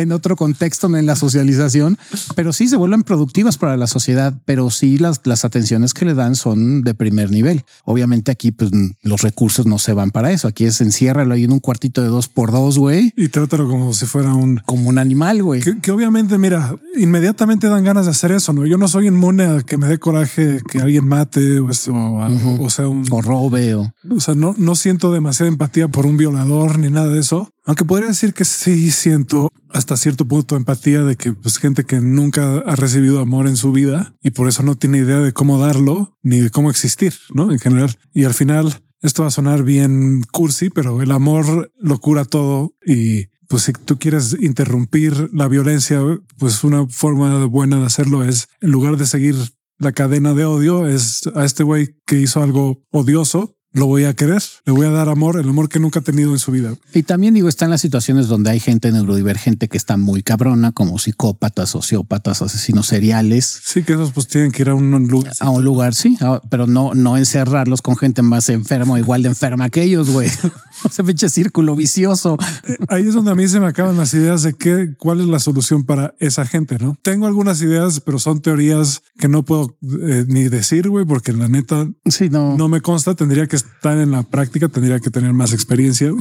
[0.00, 1.98] En otro contexto, en la socialización,
[2.34, 6.14] pero sí se vuelven productivas para la sociedad, pero sí las, las atenciones que le
[6.14, 7.64] dan son de primer nivel.
[7.84, 8.70] Obviamente aquí pues
[9.02, 10.48] los recursos no se van para eso.
[10.48, 13.12] Aquí es enciérralo ahí en un cuartito de dos por dos, güey.
[13.16, 14.60] Y trátalo como si fuera un...
[14.66, 15.62] Como un animal, güey.
[15.80, 18.66] Que, obviamente, mira, inmediatamente dan ganas de hacer eso, ¿no?
[18.66, 22.88] Yo no soy inmune a que me dé coraje que alguien mate o, o, sea,
[22.88, 23.04] un...
[23.10, 23.92] O robe o...
[24.08, 27.50] O sea, no, no siento demasiada empatía por un violador ni nada de eso.
[27.64, 32.00] Aunque podría decir que sí siento hasta cierto punto empatía de que pues gente que
[32.00, 35.58] nunca ha recibido amor en su vida y por eso no tiene idea de cómo
[35.58, 37.52] darlo ni de cómo existir, ¿no?
[37.52, 37.96] En general.
[38.12, 42.74] Y al final esto va a sonar bien cursi, pero el amor lo cura todo
[42.84, 46.00] y pues si tú quieres interrumpir la violencia,
[46.38, 49.36] pues una forma buena de hacerlo es en lugar de seguir
[49.80, 54.14] la cadena de odio es a este güey que hizo algo odioso, lo voy a
[54.14, 56.74] querer, le voy a dar amor, el amor que nunca ha tenido en su vida.
[56.92, 60.98] Y también digo, están las situaciones donde hay gente neurodivergente que está muy cabrona, como
[60.98, 63.60] psicópatas, sociópatas, asesinos seriales.
[63.64, 65.32] Sí, que esos pues tienen que ir a un lugar.
[65.38, 69.70] A un lugar, sí, pero no, no encerrarlos con gente más enferma, igual de enferma
[69.70, 70.28] que ellos, güey.
[70.84, 72.38] Ese pinche círculo vicioso.
[72.66, 75.26] Eh, ahí es donde a mí se me acaban las ideas de qué, cuál es
[75.26, 76.96] la solución para esa gente, ¿no?
[77.02, 81.48] Tengo algunas ideas, pero son teorías que no puedo eh, ni decir, güey, porque la
[81.48, 82.56] neta sí, no.
[82.56, 83.14] no me consta.
[83.14, 86.12] Tendría que estar en la práctica, tendría que tener más experiencia.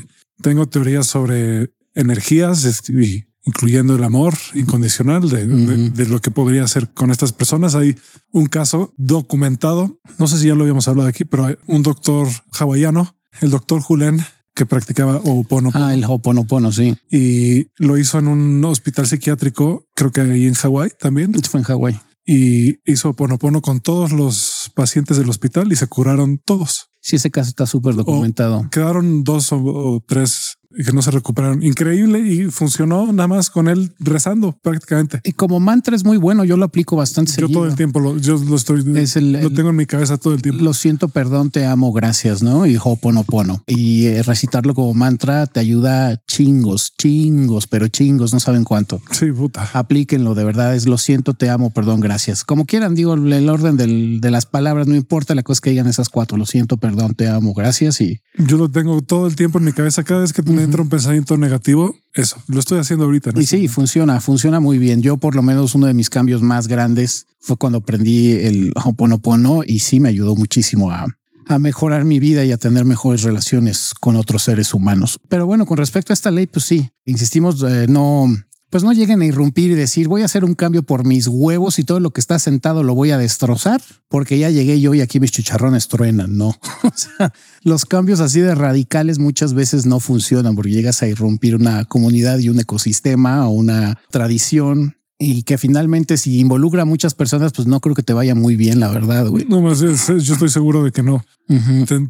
[0.41, 2.81] Tengo teorías sobre energías,
[3.43, 7.75] incluyendo el amor incondicional de, de, lo que podría hacer con estas personas.
[7.75, 7.95] Hay
[8.31, 12.27] un caso documentado, no sé si ya lo habíamos hablado aquí, pero hay un doctor
[12.51, 14.21] hawaiano, el doctor Julen,
[14.59, 15.85] que practicaba Ho'oponopono.
[15.85, 16.95] Ah, el Ho'oponopono, sí.
[17.09, 21.33] Y lo hizo en un hospital psiquiátrico, creo que ahí en Hawái también.
[21.43, 21.99] Fue en Hawái.
[22.25, 26.88] Y hizo Ho'oponopono con todos los pacientes del hospital y se curaron todos.
[27.01, 28.67] Sí, ese caso está súper documentado.
[28.71, 31.63] quedaron dos o tres que no se recuperaron.
[31.63, 35.19] Increíble y funcionó nada más con él rezando prácticamente.
[35.23, 37.33] Y como mantra es muy bueno, yo lo aplico bastante.
[37.37, 40.17] Yo todo el tiempo lo, yo lo estoy, es el, lo tengo en mi cabeza
[40.17, 40.63] todo el tiempo.
[40.63, 42.65] Lo siento, perdón, te amo, gracias, ¿no?
[42.65, 43.63] Y hoponopono.
[43.67, 49.01] Y eh, recitarlo como mantra te ayuda chingos, chingos, pero chingos, no saben cuánto.
[49.11, 49.69] Sí, puta.
[49.73, 52.43] Aplíquenlo, de verdad, es lo siento, te amo, perdón, gracias.
[52.43, 55.69] Como quieran, digo, el orden del, de las palabras, no importa, la cosa es que
[55.71, 58.21] digan esas cuatro, lo siento, perdón, te amo, gracias y...
[58.37, 60.89] Yo lo tengo todo el tiempo en mi cabeza, cada vez que me entra un
[60.89, 63.31] pensamiento negativo, eso, lo estoy haciendo ahorita.
[63.35, 65.01] Y sí, funciona, funciona muy bien.
[65.01, 69.61] Yo por lo menos uno de mis cambios más grandes fue cuando aprendí el Ho'oponopono
[69.65, 71.07] y sí me ayudó muchísimo a,
[71.47, 75.19] a mejorar mi vida y a tener mejores relaciones con otros seres humanos.
[75.29, 78.27] Pero bueno, con respecto a esta ley, pues sí, insistimos, eh, no,
[78.69, 81.79] pues no lleguen a irrumpir y decir voy a hacer un cambio por mis huevos
[81.79, 85.01] y todo lo que está sentado lo voy a destrozar porque ya llegué yo y
[85.01, 86.37] aquí mis chicharrones truenan.
[86.37, 86.49] No,
[86.83, 91.55] o sea, los cambios así de radicales muchas veces no funcionan porque llegas a irrumpir
[91.55, 97.13] una comunidad y un ecosistema o una tradición y que finalmente si involucra a muchas
[97.13, 99.27] personas, pues no creo que te vaya muy bien, la verdad.
[99.27, 99.45] Güey.
[99.49, 101.25] No más, yo estoy seguro de que no.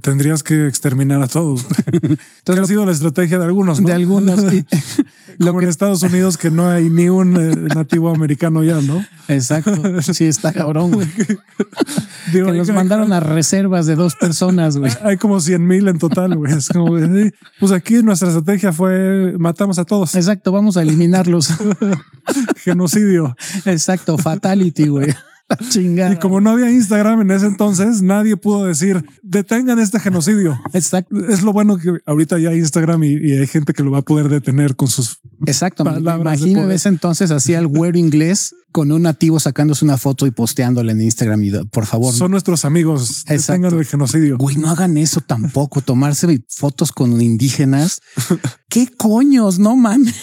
[0.01, 1.65] tendrías que exterminar a todos.
[1.91, 3.83] Entonces, ha sido la estrategia de algunos.
[3.83, 4.39] De algunos.
[5.39, 9.03] Lo que en Estados Unidos que no hay ni un eh, nativo americano ya, ¿no?
[9.29, 9.73] Exacto.
[10.01, 11.07] Sí, está cabrón, güey.
[12.31, 14.91] que nos mandaron a reservas de dos personas, güey.
[15.01, 16.53] Hay como 100 mil en total, güey.
[16.53, 16.97] Es como,
[17.59, 20.13] pues aquí nuestra estrategia fue matamos a todos.
[20.13, 21.49] Exacto, vamos a eliminarlos.
[22.63, 23.35] Genocidio.
[23.65, 25.13] Exacto, fatality, güey.
[25.69, 26.13] Chingada.
[26.13, 30.59] Y como no había Instagram en ese entonces, nadie pudo decir detengan este genocidio.
[30.73, 31.15] Exacto.
[31.27, 34.03] Es lo bueno que ahorita ya hay Instagram y, hay gente que lo va a
[34.03, 35.83] poder detener con sus Exacto.
[35.83, 40.91] Imagínate ese entonces hacía el güero inglés con un nativo sacándose una foto y posteándola
[40.91, 41.43] en Instagram.
[41.43, 43.25] Y por favor, son nuestros amigos.
[43.25, 44.37] Detengan el genocidio.
[44.37, 45.81] Güey, no hagan eso tampoco.
[45.81, 48.01] Tomarse fotos con indígenas.
[48.69, 49.59] ¿Qué coños?
[49.59, 50.15] No mames.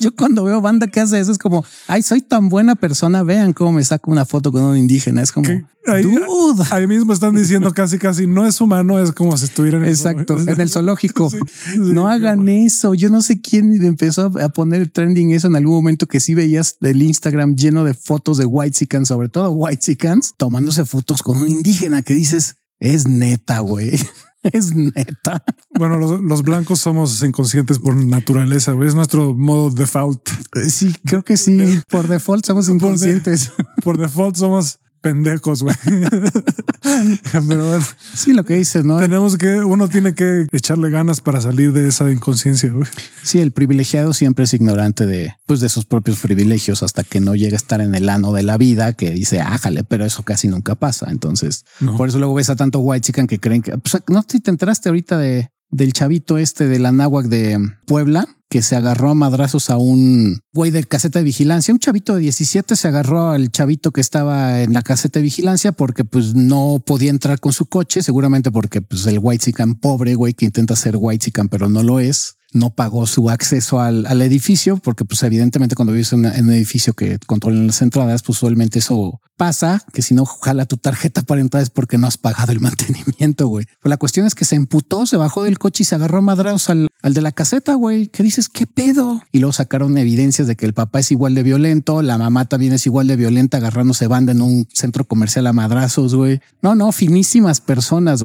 [0.00, 3.22] Yo cuando veo banda que hace eso es como, ay, soy tan buena persona.
[3.22, 5.22] Vean cómo me saco una foto con un indígena.
[5.22, 5.48] Es como,
[5.86, 10.60] Ahí, mismo están diciendo casi, casi no es humano, es como si estuvieran Exacto, en
[10.60, 11.30] el zoológico.
[11.76, 12.94] no hagan eso.
[12.94, 16.76] Yo no sé quién empezó a poner trending eso en algún momento que sí veías
[16.80, 21.38] del Instagram lleno de fotos de white chickens, sobre todo white chickens, tomándose fotos con
[21.38, 23.92] un indígena que dices es neta, güey.
[24.42, 25.44] Es neta.
[25.70, 30.28] Bueno, los, blancos somos inconscientes por naturaleza, Es nuestro modo default.
[30.68, 31.80] Sí, creo que sí.
[31.88, 33.52] Por default somos inconscientes.
[33.84, 35.74] por default somos pendejos, güey.
[37.32, 37.84] Pero bueno,
[38.14, 38.98] sí, lo que dices, ¿no?
[38.98, 42.88] Tenemos que, uno tiene que echarle ganas para salir de esa inconsciencia, güey.
[43.22, 47.34] Sí, el privilegiado siempre es ignorante de, pues, de sus propios privilegios hasta que no
[47.34, 50.48] llega a estar en el ano de la vida que dice, ájale, pero eso casi
[50.48, 51.10] nunca pasa.
[51.10, 51.64] Entonces,
[51.96, 54.50] por eso luego ves a tanto white chican que creen que, pues, no si te
[54.50, 59.14] enteraste ahorita de, del chavito este de la náhuac de Puebla que se agarró a
[59.14, 61.72] madrazos a un güey de caseta de vigilancia.
[61.72, 65.72] Un chavito de 17 se agarró al chavito que estaba en la caseta de vigilancia
[65.72, 70.34] porque pues no podía entrar con su coche, seguramente porque pues el white pobre güey
[70.34, 75.04] que intenta ser white pero no lo es no pagó su acceso al, edificio, porque
[75.04, 79.82] pues evidentemente cuando vives en, un edificio que controlan las entradas, pues usualmente eso pasa,
[79.92, 83.48] que si no jala tu tarjeta para entrar es porque no has pagado el mantenimiento,
[83.48, 83.66] güey.
[83.80, 86.70] Pues la cuestión es que se emputó, se bajó del coche y se agarró madrados
[86.70, 88.06] al, al de la caseta, güey.
[88.08, 88.48] ¿Qué dices?
[88.48, 89.22] ¿Qué pedo?
[89.32, 92.72] Y luego sacaron evidencias de que el papá es igual de violento, la mamá también
[92.72, 96.40] es igual de violenta, agarrándose banda en un centro comercial a madrazos, güey.
[96.60, 98.24] No, no, finísimas personas.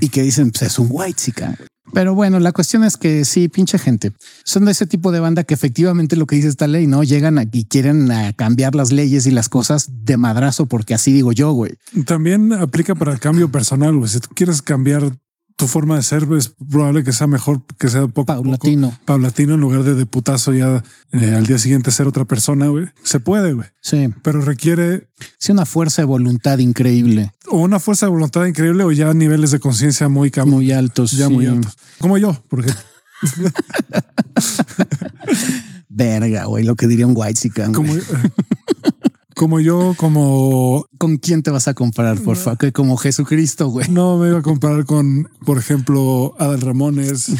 [0.00, 1.58] Y que dicen, pues es un white chica.
[1.92, 4.12] Pero bueno, la cuestión es que sí, pinche gente.
[4.44, 7.02] Son de ese tipo de banda que efectivamente lo que dice esta ley, ¿no?
[7.02, 11.52] Llegan aquí quieren cambiar las leyes y las cosas de madrazo, porque así digo yo,
[11.52, 11.74] güey.
[12.06, 14.08] También aplica para el cambio personal, güey.
[14.08, 15.16] Si tú quieres cambiar
[15.60, 19.60] tu forma de ser es probable que sea mejor, que sea poco paulatino, paulatino en
[19.60, 22.68] lugar de de putazo ya eh, al día siguiente ser otra persona.
[22.68, 22.86] Güey.
[23.02, 23.68] Se puede, güey.
[23.82, 28.84] Sí, pero requiere sí, una fuerza de voluntad increíble o una fuerza de voluntad increíble
[28.84, 32.82] o ya niveles de conciencia muy muy altos, ya muy altos, como yo, por ejemplo.
[35.90, 37.92] Verga, güey, lo que diría un white Como,
[39.40, 40.84] como yo, como...
[40.98, 42.58] ¿Con quién te vas a comparar, por favor?
[42.58, 43.88] Que como Jesucristo, güey.
[43.88, 47.32] No, me iba a comparar con, por ejemplo, Adal Ramones.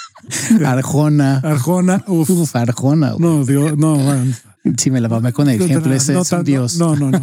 [0.66, 1.36] Arjona.
[1.36, 2.02] Arjona.
[2.08, 3.14] Uf, Arjona.
[3.20, 4.34] No, Dios, no, man.
[4.76, 5.94] Sí, me la mamé con el ejemplo.
[5.94, 6.76] Ese no, es Dios.
[6.76, 7.20] No, no, no.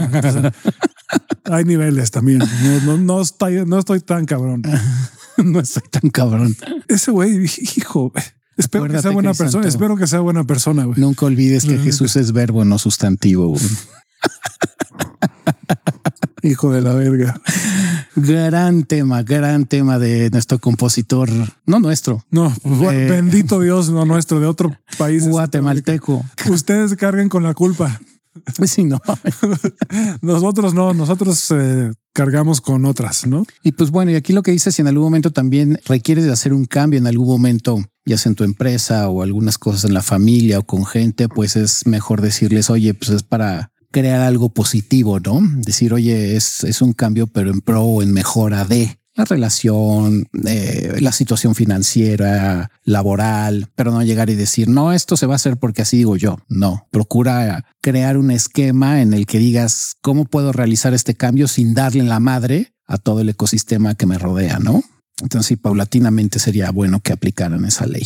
[1.52, 2.42] hay niveles también.
[2.86, 4.62] No, no, estoy, no estoy tan cabrón.
[5.44, 6.56] no estoy tan cabrón.
[6.88, 8.14] Ese güey, hijo,
[8.56, 9.68] espero que sea buena persona.
[9.68, 10.86] Espero que sea buena persona.
[10.86, 11.02] Güey.
[11.02, 13.58] Nunca olvides que Jesús es verbo, no sustantivo.
[16.44, 17.42] Hijo de la verga.
[18.16, 21.30] Gran tema, gran tema de nuestro compositor,
[21.66, 22.24] no nuestro.
[22.30, 22.54] No,
[22.92, 25.28] eh, bendito Dios, no nuestro, de otro país.
[25.28, 26.24] Guatemalteco.
[26.50, 28.00] Ustedes carguen con la culpa.
[28.66, 29.00] Sí, no.
[30.22, 33.46] nosotros no, nosotros eh, cargamos con otras, ¿no?
[33.64, 36.32] Y pues bueno, y aquí lo que dices, si en algún momento también requieres de
[36.32, 39.94] hacer un cambio en algún momento, ya sea en tu empresa o algunas cosas en
[39.94, 44.50] la familia o con gente, pues es mejor decirles, oye, pues es para crear algo
[44.50, 45.40] positivo, ¿no?
[45.42, 50.28] Decir, oye, es, es un cambio, pero en pro o en mejora de la relación,
[50.46, 55.38] eh, la situación financiera, laboral, pero no llegar y decir, no, esto se va a
[55.38, 56.40] hacer porque así digo yo.
[56.50, 61.74] No, procura crear un esquema en el que digas, ¿cómo puedo realizar este cambio sin
[61.74, 64.60] darle la madre a todo el ecosistema que me rodea?
[64.60, 64.84] No?
[65.22, 68.04] Entonces, paulatinamente sería bueno que aplicaran esa ley.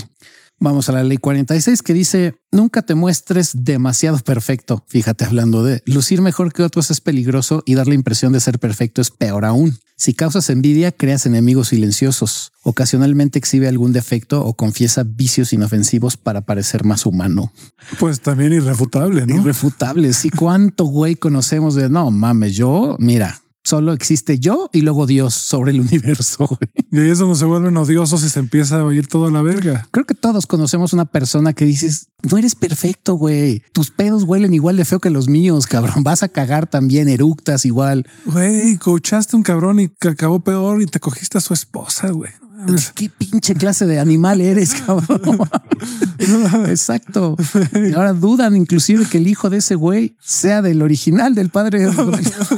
[0.61, 4.83] Vamos a la ley 46 que dice nunca te muestres demasiado perfecto.
[4.87, 8.59] Fíjate, hablando de lucir mejor que otros es peligroso y dar la impresión de ser
[8.59, 9.79] perfecto es peor aún.
[9.95, 12.51] Si causas envidia, creas enemigos silenciosos.
[12.63, 17.51] Ocasionalmente exhibe algún defecto o confiesa vicios inofensivos para parecer más humano.
[17.99, 19.35] Pues también irrefutable, ¿no?
[19.35, 20.11] Irrefutable.
[20.13, 25.35] Sí, cuánto güey conocemos de no mames, yo, mira, Solo existe yo y luego Dios
[25.35, 26.57] sobre el universo.
[26.91, 29.87] Y ahí es donde se vuelven odiosos y se empieza a oír toda la verga.
[29.91, 33.61] Creo que todos conocemos una persona que dices, no eres perfecto, güey.
[33.71, 36.03] Tus pedos huelen igual de feo que los míos, cabrón.
[36.03, 38.07] Vas a cagar también, eructas igual.
[38.25, 42.31] Güey, coachaste un cabrón y acabó peor y te cogiste a su esposa, güey.
[42.93, 45.47] ¿Qué pinche clase de animal eres, cabrón?
[46.67, 47.37] Exacto.
[47.73, 51.87] Y ahora dudan inclusive que el hijo de ese güey sea del original del padre.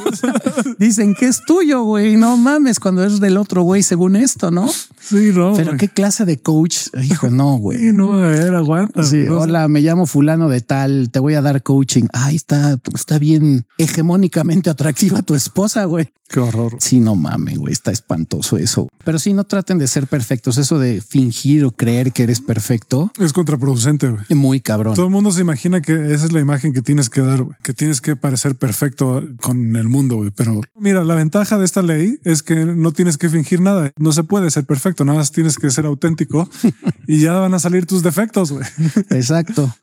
[0.79, 2.17] Dicen que es tuyo, güey.
[2.17, 4.67] No mames cuando es del otro güey, según esto, ¿no?
[4.99, 5.53] Sí, no.
[5.55, 6.87] Pero qué clase de coach.
[7.03, 7.91] Hijo, no, güey.
[7.93, 9.03] no, a ver, aguanta.
[9.03, 12.05] Sí, hola, me llamo fulano de tal, te voy a dar coaching.
[12.13, 16.11] Ay, está, está bien hegemónicamente atractiva tu esposa, güey.
[16.31, 16.77] Qué horror.
[16.79, 18.87] Sí, no mames, güey, está espantoso eso.
[19.03, 20.57] Pero sí, no traten de ser perfectos.
[20.57, 24.09] Eso de fingir o creer que eres perfecto es contraproducente.
[24.09, 24.23] Güey.
[24.29, 24.95] Muy cabrón.
[24.95, 27.73] Todo el mundo se imagina que esa es la imagen que tienes que dar, que
[27.73, 30.23] tienes que parecer perfecto con el mundo.
[30.35, 33.91] Pero mira, la ventaja de esta ley es que no tienes que fingir nada.
[33.97, 35.05] No se puede ser perfecto.
[35.05, 36.49] Nada más tienes que ser auténtico
[37.07, 38.51] y ya van a salir tus defectos.
[38.51, 38.65] Güey.
[39.09, 39.73] Exacto.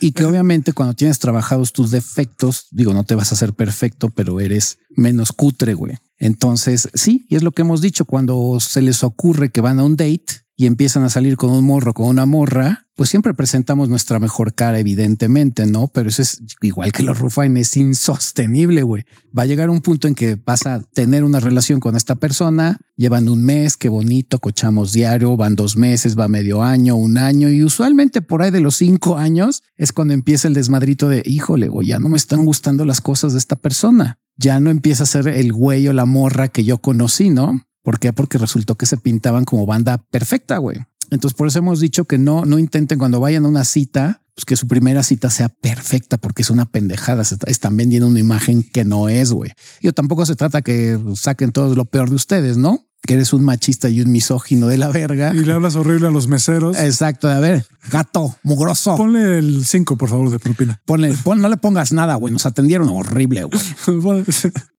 [0.00, 4.10] Y que obviamente cuando tienes trabajados tus defectos, digo, no te vas a hacer perfecto,
[4.10, 5.96] pero eres menos cutre, güey.
[6.22, 9.84] Entonces, sí, y es lo que hemos dicho, cuando se les ocurre que van a
[9.84, 13.88] un date y empiezan a salir con un morro, con una morra, pues siempre presentamos
[13.88, 15.88] nuestra mejor cara, evidentemente, ¿no?
[15.88, 19.02] Pero eso es igual que los Rufain, es insostenible, güey.
[19.36, 22.78] Va a llegar un punto en que vas a tener una relación con esta persona,
[22.96, 27.48] llevan un mes, qué bonito, cochamos diario, van dos meses, va medio año, un año,
[27.48, 31.66] y usualmente por ahí de los cinco años es cuando empieza el desmadrito de, híjole,
[31.66, 34.20] güey, ya no me están gustando las cosas de esta persona.
[34.36, 37.66] Ya no empieza a ser el güey o la morra que yo conocí, ¿no?
[37.82, 38.12] ¿Por qué?
[38.12, 40.78] Porque resultó que se pintaban como banda perfecta, güey.
[41.10, 44.44] Entonces, por eso hemos dicho que no, no intenten cuando vayan a una cita, pues
[44.46, 47.22] que su primera cita sea perfecta, porque es una pendejada.
[47.22, 49.52] están vendiendo una imagen que no es, güey.
[49.82, 52.86] Yo tampoco se trata que saquen todo lo peor de ustedes, ¿no?
[53.04, 55.34] Que eres un machista y un misógino de la verga.
[55.34, 56.78] Y le hablas horrible a los meseros.
[56.78, 57.28] Exacto.
[57.28, 58.96] A ver, gato, mugroso.
[58.96, 60.80] Ponle el 5, por favor, de propina.
[60.84, 62.32] Ponle, no le pongas nada, güey.
[62.32, 64.24] Nos atendieron horrible, güey.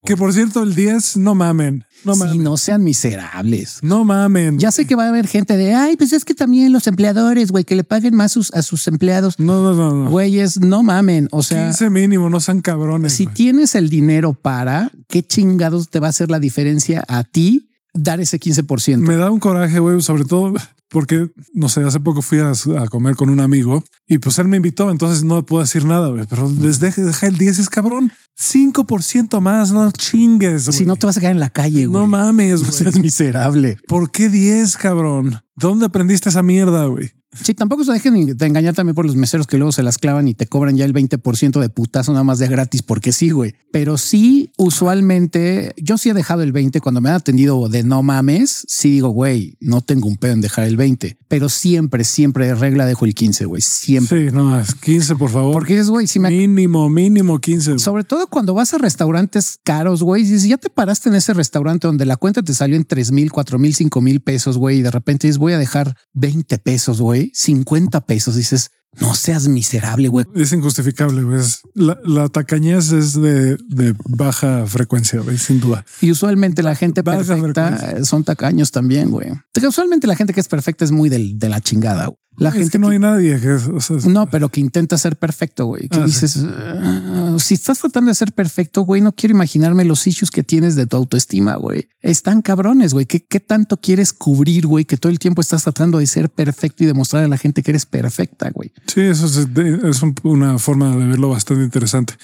[0.05, 1.83] que por cierto, el 10, no mamen.
[2.05, 2.43] No mamen.
[2.43, 3.79] no sean miserables.
[3.81, 4.57] No mamen.
[4.57, 7.51] Ya sé que va a haber gente de, ay, pues es que también los empleadores,
[7.51, 9.37] güey, que le paguen más a sus empleados.
[9.37, 10.09] No, no, no, no.
[10.09, 11.27] Güeyes, no mamen.
[11.31, 13.13] O sea, 15 mínimo, no sean cabrones.
[13.13, 17.69] Si tienes el dinero para, ¿qué chingados te va a hacer la diferencia a ti?
[17.93, 18.97] Dar ese 15%.
[18.97, 20.53] Me da un coraje, güey, sobre todo
[20.93, 22.53] porque, no sé, hace poco fui a,
[22.87, 26.25] comer con un amigo y pues él me invitó, entonces no puedo decir nada, güey,
[26.29, 28.11] pero les deje, deja el 10, es cabrón.
[28.39, 30.65] 5% más, no chingues.
[30.65, 31.93] Si no te vas a quedar en la calle, güey.
[32.03, 32.71] No mames, güey.
[32.71, 33.77] seas miserable.
[33.87, 35.41] ¿Por qué 10, cabrón?
[35.55, 37.11] ¿Dónde aprendiste esa mierda, güey?
[37.41, 40.27] Sí, tampoco se dejen de engañar también por los meseros que luego se las clavan
[40.27, 43.55] y te cobran ya el 20% de putazo nada más de gratis porque sí, güey.
[43.71, 48.03] Pero sí, usualmente yo sí he dejado el 20 cuando me han atendido de no
[48.03, 48.65] mames.
[48.67, 52.55] Sí digo, güey, no tengo un pedo en dejar el 20, pero siempre, siempre de
[52.55, 53.61] regla dejo el 15, güey.
[53.61, 54.29] Siempre.
[54.29, 55.53] Sí, no, es 15, por favor.
[55.53, 56.29] Porque es, güey, si me.
[56.29, 57.79] Mínimo, mínimo 15.
[57.79, 60.25] Sobre todo cuando vas a restaurantes caros, güey.
[60.25, 63.31] Si ya te paraste en ese restaurante donde la cuenta te salió en 3 mil,
[63.31, 67.01] 4 mil, 5 mil pesos, güey, y de repente dices, voy a dejar 20 pesos,
[67.01, 68.35] güey 50 pesos.
[68.35, 70.25] Dices, No seas miserable, güey.
[70.35, 71.41] Es injustificable, güey.
[71.73, 75.83] La, la tacañez es de, de baja frecuencia, güey, sin duda.
[76.01, 79.31] Y usualmente la gente perfecta son tacaños también, güey.
[79.67, 82.05] Usualmente la gente que es perfecta es muy del, de la chingada.
[82.05, 82.17] Güey.
[82.37, 83.49] La es gente que no hay nadie que...
[83.51, 85.87] o sea, No, pero que intenta ser perfecto, güey.
[85.87, 90.05] Que Ah, dices, "Ah, si estás tratando de ser perfecto, güey, no quiero imaginarme los
[90.07, 91.89] issues que tienes de tu autoestima, güey.
[92.01, 93.05] Están cabrones, güey.
[93.05, 94.85] ¿Qué, ¿Qué tanto quieres cubrir, güey?
[94.85, 97.71] Que todo el tiempo estás tratando de ser perfecto y demostrar a la gente que
[97.71, 98.71] eres perfecta, güey.
[98.87, 102.15] Sí, eso es, es un- una forma de verlo bastante interesante.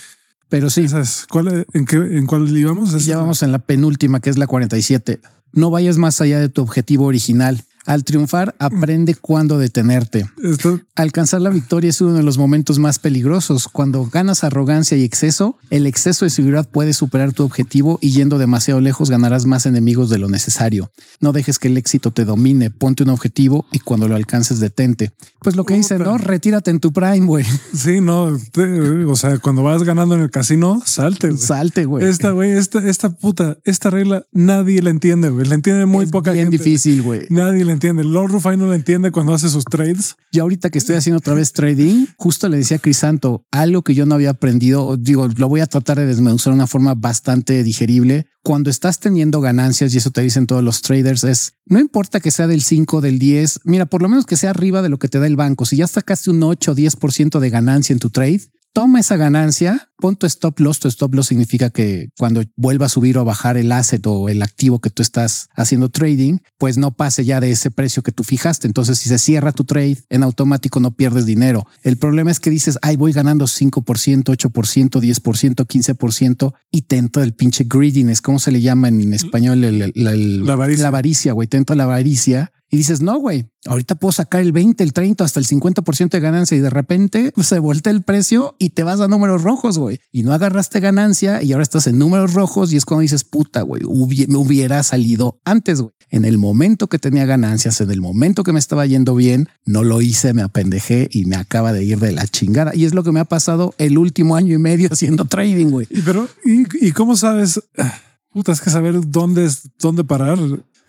[0.49, 0.88] Pero sí,
[1.30, 3.05] ¿Cuál, en, qué, ¿En cuál íbamos?
[3.05, 5.20] Ya vamos en la penúltima, que es la 47.
[5.53, 7.64] No vayas más allá de tu objetivo original.
[7.86, 10.30] Al triunfar, aprende cuándo detenerte.
[10.43, 13.67] Esto, Alcanzar la victoria es uno de los momentos más peligrosos.
[13.67, 18.38] Cuando ganas arrogancia y exceso, el exceso de seguridad puede superar tu objetivo y yendo
[18.38, 20.91] demasiado lejos ganarás más enemigos de lo necesario.
[21.19, 25.11] No dejes que el éxito te domine, ponte un objetivo y cuando lo alcances detente.
[25.41, 25.97] Pues lo que dice.
[25.97, 26.17] ¿no?
[26.17, 27.45] Retírate en tu prime, güey.
[27.73, 28.38] sí, no.
[28.51, 31.36] te- o sea, cuando vas ganando en el casino, salte.
[31.38, 32.05] Salte, güey.
[32.07, 35.47] Esta, güey, esta, esta puta, esta regla nadie la entiende, güey.
[35.47, 36.57] La entiende muy Es poca bien gente.
[36.63, 37.25] difícil, güey.
[37.30, 38.03] Nadie la entiende.
[38.03, 40.15] Lord Rufai no la entiende cuando hace sus trades.
[40.32, 43.95] Yo ahorita que estoy haciendo otra vez trading, justo le decía a Crisanto algo que
[43.95, 44.97] yo no había aprendido.
[44.97, 48.28] Digo, lo voy a tratar de desmenuzar de una forma bastante digerible.
[48.43, 52.32] Cuando estás teniendo ganancias, y eso te dicen todos los traders, es no importa que
[52.32, 55.07] sea del 5, del 10, mira, por lo menos que sea arriba de lo que
[55.07, 55.65] te da el banco.
[55.65, 58.41] Si ya sacaste un 8 o 10% de ganancia en tu trade,
[58.80, 60.80] toma esa ganancia, pon tu stop loss.
[60.80, 64.30] Tu stop loss significa que cuando vuelva a subir o a bajar el asset o
[64.30, 68.13] el activo que tú estás haciendo trading, pues no pase ya de ese precio que
[68.13, 68.67] tú fijaste.
[68.67, 71.67] Entonces, si se cierra tu trade en automático, no pierdes dinero.
[71.84, 77.23] El problema es que dices, ay, voy ganando 5%, 8%, 10%, 15% y te entra
[77.23, 78.21] el pinche greediness.
[78.21, 79.63] ¿Cómo se le llama en español?
[79.65, 80.84] El- el- el- La avaricia.
[80.84, 81.47] La avaricia, güey.
[81.49, 85.24] Te entra la avaricia y dices, no, güey, ahorita puedo sacar el 20, el 30,
[85.24, 88.99] hasta el 50% de ganancia y de repente se voltea el precio y te vas
[88.99, 89.99] a números rojos, güey.
[90.11, 93.63] Y no agarraste ganancia y ahora estás en números rojos y es cuando dices, puta,
[93.63, 93.82] güey,
[94.28, 95.93] me hubiera salido antes, güey.
[96.11, 99.84] En el momento que tenía ganancias, en el momento que me estaba yendo bien, no
[99.84, 102.76] lo hice, me apendejé y me acaba de ir de la chingada.
[102.76, 105.88] Y es lo que me ha pasado el último año y medio haciendo trading, güey.
[106.05, 107.61] Pero, ¿y, y cómo sabes?
[108.34, 110.39] Puta, es que saber dónde es, dónde parar.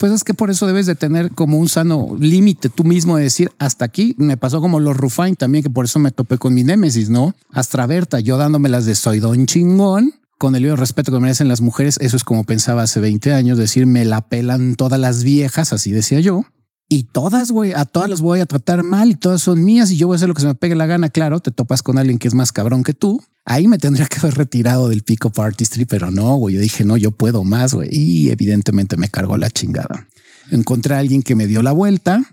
[0.01, 3.25] Pues es que por eso debes de tener como un sano límite tú mismo de
[3.25, 4.15] decir hasta aquí.
[4.17, 7.35] Me pasó como los Rufain también, que por eso me topé con mi némesis, ¿no?
[7.53, 10.15] Astraberta, yo dándomelas de soy don chingón.
[10.39, 13.85] Con el respeto que merecen las mujeres, eso es como pensaba hace 20 años, decir
[13.85, 16.47] me la pelan todas las viejas, así decía yo.
[16.93, 19.97] Y todas, güey, a todas las voy a tratar mal y todas son mías y
[19.97, 21.09] yo voy a hacer lo que se me pegue la gana.
[21.09, 23.23] Claro, te topas con alguien que es más cabrón que tú.
[23.45, 26.57] Ahí me tendría que haber retirado del pick-up artistry, pero no, güey.
[26.57, 27.89] Yo dije, no, yo puedo más, güey.
[27.93, 30.09] Y evidentemente me cargó la chingada.
[30.51, 32.25] Encontré a alguien que me dio la vuelta,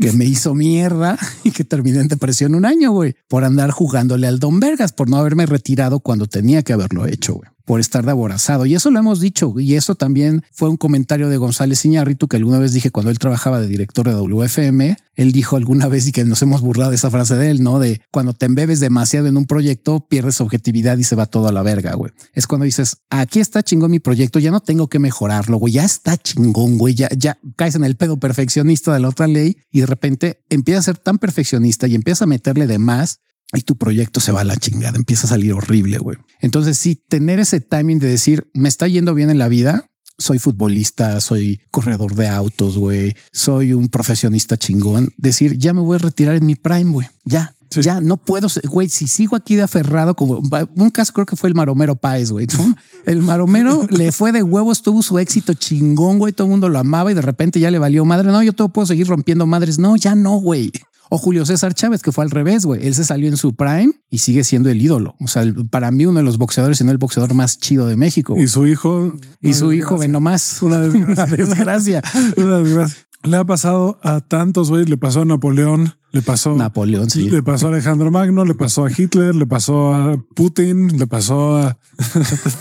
[0.00, 4.26] que me hizo mierda y que terminé en depresión un año, güey, por andar jugándole
[4.28, 8.04] al Don Vergas, por no haberme retirado cuando tenía que haberlo hecho, güey por estar
[8.06, 8.64] de aborazado.
[8.64, 9.52] Y eso lo hemos dicho.
[9.58, 13.18] Y eso también fue un comentario de González Iñárritu que alguna vez dije cuando él
[13.18, 14.96] trabajaba de director de WFM.
[15.16, 17.78] Él dijo alguna vez y que nos hemos burlado de esa frase de él, ¿no?
[17.78, 21.52] De cuando te embebes demasiado en un proyecto, pierdes objetividad y se va todo a
[21.52, 22.12] la verga, güey.
[22.34, 25.72] Es cuando dices, aquí está chingón mi proyecto, ya no tengo que mejorarlo, güey.
[25.72, 26.94] Ya está chingón, güey.
[26.94, 30.84] Ya, ya caes en el pedo perfeccionista de la otra ley y de repente empiezas
[30.84, 33.20] a ser tan perfeccionista y empiezas a meterle de más
[33.52, 36.18] y tu proyecto se va a la chingada, empieza a salir horrible, güey.
[36.40, 39.88] Entonces, sí, tener ese timing de decir, me está yendo bien en la vida,
[40.18, 45.96] soy futbolista, soy corredor de autos, güey, soy un profesionista chingón, decir, ya me voy
[45.96, 47.52] a retirar en mi prime, güey, ya.
[47.68, 47.82] Sí.
[47.82, 48.88] Ya no puedo, güey.
[48.88, 50.40] Si sigo aquí de aferrado, como
[50.76, 52.46] un caso, creo que fue el Maromero Páez, güey.
[52.56, 52.76] ¿no?
[53.06, 56.32] El Maromero le fue de huevos, tuvo su éxito chingón, güey.
[56.32, 58.28] Todo el mundo lo amaba y de repente ya le valió madre.
[58.28, 59.80] No, yo todo puedo seguir rompiendo madres.
[59.80, 60.70] No, ya no, güey.
[61.10, 62.86] O Julio César Chávez, que fue al revés, güey.
[62.86, 65.14] Él se salió en su prime y sigue siendo el ídolo.
[65.20, 68.34] O sea, para mí uno de los boxeadores, sino el boxeador más chido de México.
[68.36, 69.12] Y su hijo.
[69.40, 70.12] Y su hijo, ve desgracia.
[70.12, 70.62] nomás.
[70.62, 71.24] Una desgracia.
[71.24, 72.02] Una desgracia.
[72.36, 73.06] Una desgracia.
[73.22, 74.84] Le ha pasado a tantos, güey.
[74.84, 76.54] Le pasó a Napoleón, le pasó.
[76.54, 77.28] Napoleón, sí.
[77.28, 81.56] Le pasó a Alejandro Magno, le pasó a Hitler, le pasó a Putin, le pasó
[81.56, 81.76] a,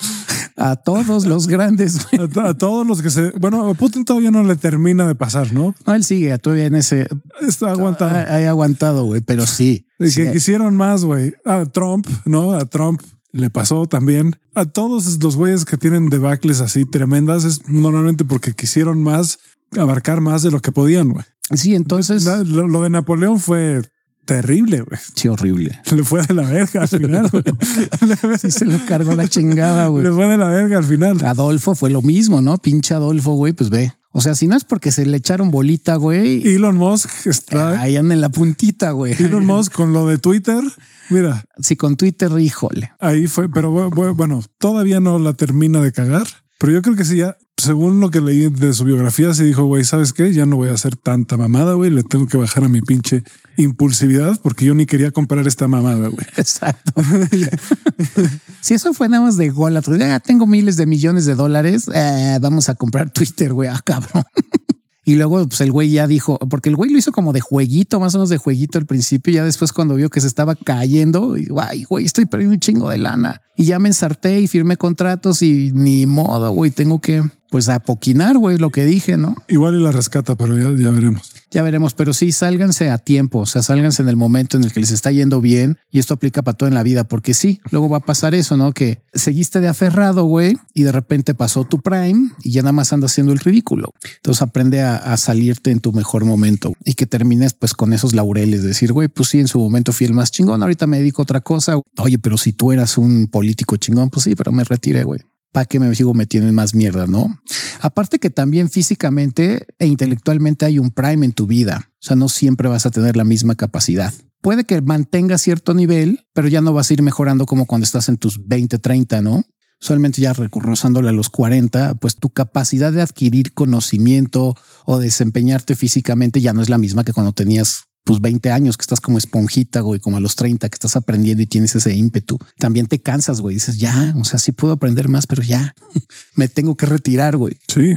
[0.60, 3.30] A todos los grandes, a to- a todos los que se.
[3.30, 5.74] Bueno, a Putin todavía no le termina de pasar, ¿no?
[5.86, 7.08] No, él sigue todavía en ese.
[7.40, 8.10] Está aguantado.
[8.10, 9.86] Ha, ha aguantado, güey, pero sí.
[9.98, 10.22] Y sí.
[10.22, 11.34] que quisieron más, güey.
[11.44, 12.52] A Trump, ¿no?
[12.52, 13.00] A Trump
[13.32, 14.36] le pasó también.
[14.54, 19.38] A todos los güeyes que tienen debacles así tremendas es normalmente porque quisieron más,
[19.78, 21.24] abarcar más de lo que podían, güey.
[21.54, 22.24] Sí, entonces.
[22.24, 23.82] La- Lo, lo de Napoleón fue
[24.24, 25.00] terrible, güey.
[25.14, 25.80] Sí, horrible.
[25.94, 27.44] Le fue de la verga al final, güey.
[28.38, 30.04] Sí, se lo cargó la chingada, güey.
[30.04, 31.24] le fue de la verga al final.
[31.24, 32.58] Adolfo fue lo mismo, ¿no?
[32.58, 33.92] Pinche Adolfo, güey, pues ve.
[34.12, 36.46] O sea, si no es porque se le echaron bolita, güey.
[36.54, 39.14] Elon Musk está ahí en la puntita, güey.
[39.22, 40.62] Elon Musk con lo de Twitter.
[41.10, 41.44] Mira.
[41.58, 42.92] Sí, con Twitter, híjole.
[42.98, 46.26] Ahí fue, pero bueno, todavía no la termina de cagar.
[46.60, 49.64] Pero yo creo que sí, ya, según lo que leí de su biografía, se dijo,
[49.64, 50.30] güey, ¿sabes qué?
[50.34, 51.90] Ya no voy a hacer tanta mamada, güey.
[51.90, 53.24] Le tengo que bajar a mi pinche
[53.56, 56.26] impulsividad porque yo ni quería comprar esta mamada, güey.
[56.36, 56.92] Exacto.
[58.60, 62.38] si eso fue nada más de gol, ya tengo miles de millones de dólares, eh,
[62.42, 63.70] vamos a comprar Twitter, güey.
[63.70, 64.24] Ah, cabrón.
[65.04, 68.00] Y luego, pues el güey ya dijo, porque el güey lo hizo como de jueguito,
[68.00, 69.32] más o menos de jueguito al principio.
[69.32, 72.90] Y ya después, cuando vio que se estaba cayendo, y güey, estoy perdiendo un chingo
[72.90, 73.40] de lana.
[73.56, 77.80] Y ya me ensarté y firmé contratos y ni modo, güey, tengo que pues a
[77.80, 79.34] poquinar, güey, lo que dije, ¿no?
[79.48, 81.32] Igual y la rescata, pero ya, ya veremos.
[81.50, 84.72] Ya veremos, pero sí, sálganse a tiempo, o sea, sálganse en el momento en el
[84.72, 87.60] que les está yendo bien y esto aplica para todo en la vida, porque sí,
[87.72, 88.72] luego va a pasar eso, ¿no?
[88.72, 92.92] Que seguiste de aferrado, güey, y de repente pasó tu prime y ya nada más
[92.92, 93.92] anda haciendo el ridículo.
[94.16, 98.62] Entonces aprende a, salirte en tu mejor momento y que termines pues con esos laureles,
[98.62, 101.24] decir, güey, pues sí, en su momento fui el más chingón, ahorita me dedico a
[101.24, 101.76] otra cosa.
[101.98, 105.20] Oye, pero si tú eras un político chingón, pues sí, pero me retiré, güey.
[105.52, 107.06] ¿Para qué me sigo metiendo en más mierda?
[107.06, 107.40] No.
[107.80, 111.90] Aparte que también físicamente e intelectualmente hay un prime en tu vida.
[111.94, 114.12] O sea, no siempre vas a tener la misma capacidad.
[114.40, 118.08] Puede que mantenga cierto nivel, pero ya no vas a ir mejorando como cuando estás
[118.08, 119.44] en tus 20, 30, ¿no?
[119.80, 126.40] Solamente ya recursándole a los 40, pues tu capacidad de adquirir conocimiento o desempeñarte físicamente
[126.40, 129.82] ya no es la misma que cuando tenías tus 20 años que estás como esponjita,
[129.82, 133.40] güey, como a los 30 que estás aprendiendo y tienes ese ímpetu, también te cansas,
[133.40, 133.54] güey.
[133.54, 135.76] Dices, ya, o sea, sí puedo aprender más, pero ya
[136.34, 137.56] me tengo que retirar, güey.
[137.68, 137.94] Sí.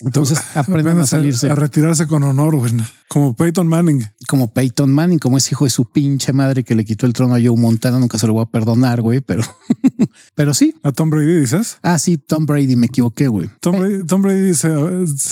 [0.00, 1.50] Entonces aprenden a salirse.
[1.50, 2.72] A retirarse con honor, güey.
[3.08, 4.06] Como Peyton Manning.
[4.28, 7.34] Como Peyton Manning, como es hijo de su pinche madre que le quitó el trono
[7.34, 7.98] a Joe Montana.
[7.98, 9.42] Nunca se lo voy a perdonar, güey, pero,
[10.34, 10.74] pero sí.
[10.82, 11.78] A Tom Brady dices.
[11.82, 13.48] Ah, sí, Tom Brady, me equivoqué, güey.
[13.60, 14.68] Tom Brady, Tom Brady dice,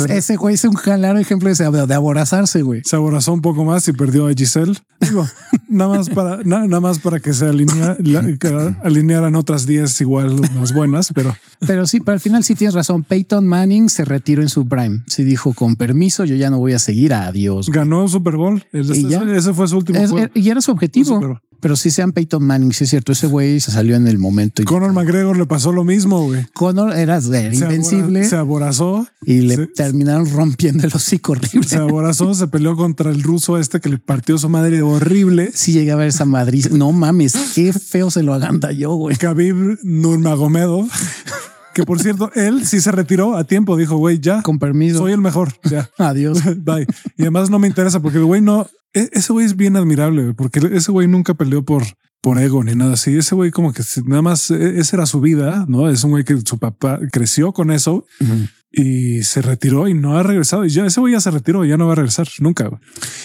[0.08, 2.82] ese güey es un claro ejemplo de, de aborazarse, güey.
[2.84, 4.78] Se aborazó un poco más y perdió a Giselle.
[5.04, 5.26] Digo,
[5.68, 7.96] nada más para, nada más para que se alinea,
[8.82, 11.34] alinearan otras 10 igual más buenas, pero.
[11.66, 13.04] Pero sí, pero al final sí tienes razón.
[13.04, 15.02] Peyton Manning se retiró en su prime.
[15.06, 17.14] Sí dijo, con permiso, yo ya no voy a seguir.
[17.14, 17.68] Adiós.
[17.70, 18.64] Ganó un Super Bowl.
[18.72, 20.30] ese, fue su último juego.
[20.34, 21.40] Y era su objetivo.
[21.60, 23.12] Pero sí sean Peyton Manning, sí es cierto.
[23.12, 24.62] Ese güey se salió en el momento.
[24.62, 26.46] Y Conor McGregor le pasó lo mismo, güey.
[26.52, 28.24] Conor era, invencible.
[28.24, 29.06] se aborazó.
[29.26, 31.68] Y le terminaron rompiendo el hocico horrible.
[31.68, 35.50] Se aborazó, se peleó contra el ruso este que le partió su madre horrible.
[35.54, 36.66] Sí llegué a ver esa Madrid.
[36.70, 39.16] No mames, qué feo se lo aganda yo, güey.
[39.16, 40.88] Khabib Nurmagomedov.
[41.74, 43.76] Que por cierto, él sí se retiró a tiempo.
[43.76, 44.42] Dijo, güey, ya.
[44.42, 44.98] Con permiso.
[44.98, 45.52] Soy el mejor.
[45.70, 45.90] Ya.
[45.98, 46.40] Adiós.
[46.64, 46.86] Bye.
[47.16, 48.66] Y además no me interesa porque el güey no.
[48.92, 51.82] E, ese güey es bien admirable porque ese güey nunca peleó por,
[52.20, 53.16] por ego ni nada así.
[53.16, 55.90] Ese güey como que nada más e, esa era su vida, ¿no?
[55.90, 58.06] Es un güey que su papá creció con eso
[58.76, 60.64] y se retiró y no ha regresado.
[60.64, 62.70] Y ya ese güey ya se retiró, ya no va a regresar nunca.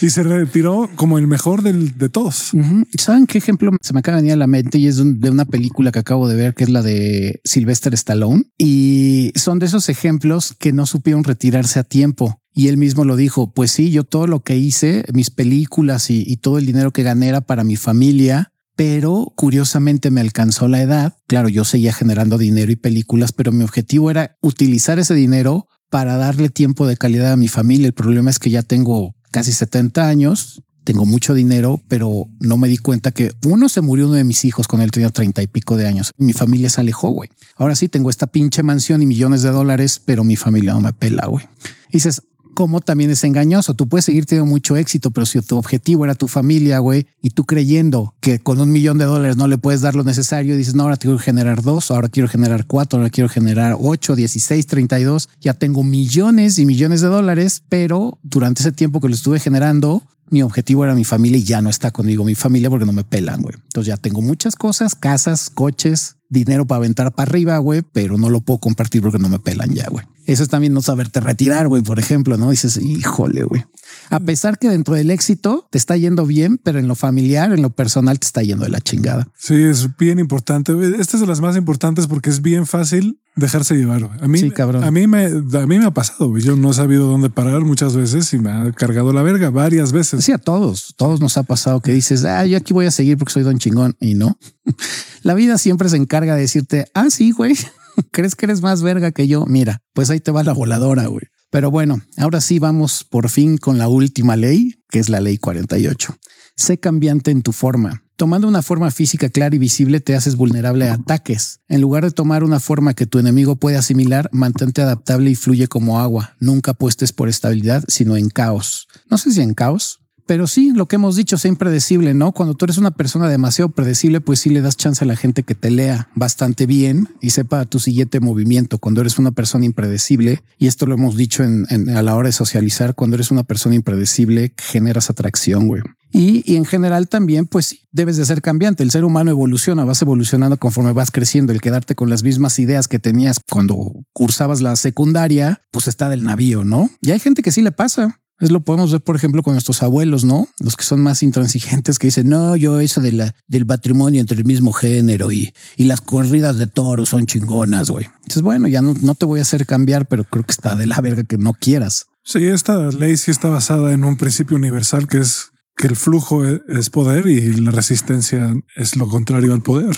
[0.01, 2.51] Y se retiró como el mejor del, de todos.
[2.97, 4.77] ¿Saben qué ejemplo se me acaba de venir a la mente?
[4.77, 8.43] Y es de una película que acabo de ver, que es la de Sylvester Stallone.
[8.57, 12.39] Y son de esos ejemplos que no supieron retirarse a tiempo.
[12.53, 16.23] Y él mismo lo dijo, pues sí, yo todo lo que hice, mis películas y,
[16.27, 20.81] y todo el dinero que gané era para mi familia, pero curiosamente me alcanzó la
[20.81, 21.17] edad.
[21.27, 26.15] Claro, yo seguía generando dinero y películas, pero mi objetivo era utilizar ese dinero para
[26.15, 27.87] darle tiempo de calidad a mi familia.
[27.87, 32.69] El problema es que ya tengo casi 70 años, tengo mucho dinero, pero no me
[32.69, 35.47] di cuenta que uno se murió uno de mis hijos cuando él tenía treinta y
[35.47, 36.13] pico de años.
[36.15, 37.29] Mi familia se alejó, güey.
[37.57, 40.93] Ahora sí tengo esta pinche mansión y millones de dólares, pero mi familia no me
[40.93, 41.45] pela, güey.
[41.91, 42.21] dices,
[42.53, 43.73] como también es engañoso.
[43.73, 47.31] Tú puedes seguir teniendo mucho éxito, pero si tu objetivo era tu familia, güey, y
[47.31, 50.75] tú creyendo que con un millón de dólares no le puedes dar lo necesario, dices,
[50.75, 54.99] no, ahora quiero generar dos, ahora quiero generar cuatro, ahora quiero generar ocho, dieciséis, treinta
[54.99, 55.29] y dos.
[55.41, 60.03] Ya tengo millones y millones de dólares, pero durante ese tiempo que lo estuve generando,
[60.29, 63.03] mi objetivo era mi familia y ya no está conmigo mi familia porque no me
[63.03, 63.55] pelan, güey.
[63.55, 68.29] Entonces ya tengo muchas cosas, casas, coches, dinero para aventar para arriba, güey, pero no
[68.29, 70.05] lo puedo compartir porque no me pelan ya, güey.
[70.25, 72.51] Eso es también no saberte retirar, güey, por ejemplo, ¿no?
[72.51, 73.65] Dices, híjole, güey.
[74.09, 77.61] A pesar que dentro del éxito te está yendo bien, pero en lo familiar, en
[77.61, 79.27] lo personal te está yendo de la chingada.
[79.37, 80.73] Sí, es bien importante.
[80.99, 84.09] Esta es de las más importantes porque es bien fácil dejarse llevar.
[84.21, 84.83] A mí, cabrón.
[84.83, 86.37] A mí me, a mí me ha pasado.
[86.37, 89.91] Yo no he sabido dónde parar muchas veces y me ha cargado la verga varias
[89.91, 90.25] veces.
[90.25, 93.17] Sí, a todos, todos nos ha pasado que dices, ah, yo aquí voy a seguir
[93.17, 94.37] porque soy don chingón y no.
[95.23, 97.55] la vida siempre se encarga de decirte, ah, sí, güey,
[98.11, 99.45] crees que eres más verga que yo.
[99.45, 101.23] Mira, pues ahí te va la voladora, güey.
[101.51, 105.37] Pero bueno, ahora sí vamos por fin con la última ley, que es la ley
[105.37, 106.15] 48.
[106.55, 108.03] sé cambiante en tu forma.
[108.17, 111.61] Tomando una forma física clara y visible te haces vulnerable a ataques.
[111.69, 115.67] En lugar de tomar una forma que tu enemigo puede asimilar, mantente adaptable y fluye
[115.67, 116.35] como agua.
[116.39, 118.89] Nunca apuestes por estabilidad, sino en caos.
[119.09, 119.98] No sé si en caos,
[120.29, 122.33] pero sí, lo que hemos dicho, sea impredecible, ¿no?
[122.33, 125.41] Cuando tú eres una persona demasiado predecible, pues sí le das chance a la gente
[125.41, 128.77] que te lea bastante bien y sepa tu siguiente movimiento.
[128.77, 132.33] Cuando eres una persona impredecible, y esto lo hemos dicho en, a la hora de
[132.33, 135.81] socializar, cuando eres una persona impredecible, generas atracción, güey.
[136.11, 138.83] Y, en general también, pues debes de ser cambiante.
[138.83, 141.53] El ser humano evoluciona, vas evolucionando conforme vas creciendo.
[141.53, 146.23] El quedarte con las mismas ideas que tenías cuando cursabas la secundaria, pues está del
[146.23, 146.87] navío, ¿no?
[147.01, 148.19] Y hay gente que sí le pasa.
[148.39, 150.47] Es lo podemos ver, por ejemplo, con nuestros abuelos, ¿no?
[150.59, 154.37] Los que son más intransigentes que dicen, no, yo eso de la, del matrimonio entre
[154.37, 158.05] el mismo género y, y las corridas de toros son chingonas, güey.
[158.05, 160.87] Entonces, bueno, ya no, no te voy a hacer cambiar, pero creo que está de
[160.87, 162.07] la verga que no quieras.
[162.23, 165.48] Sí, esta ley sí está basada en un principio universal que es
[165.79, 169.95] que el flujo e-, es poder y la resistencia es lo contrario al poder.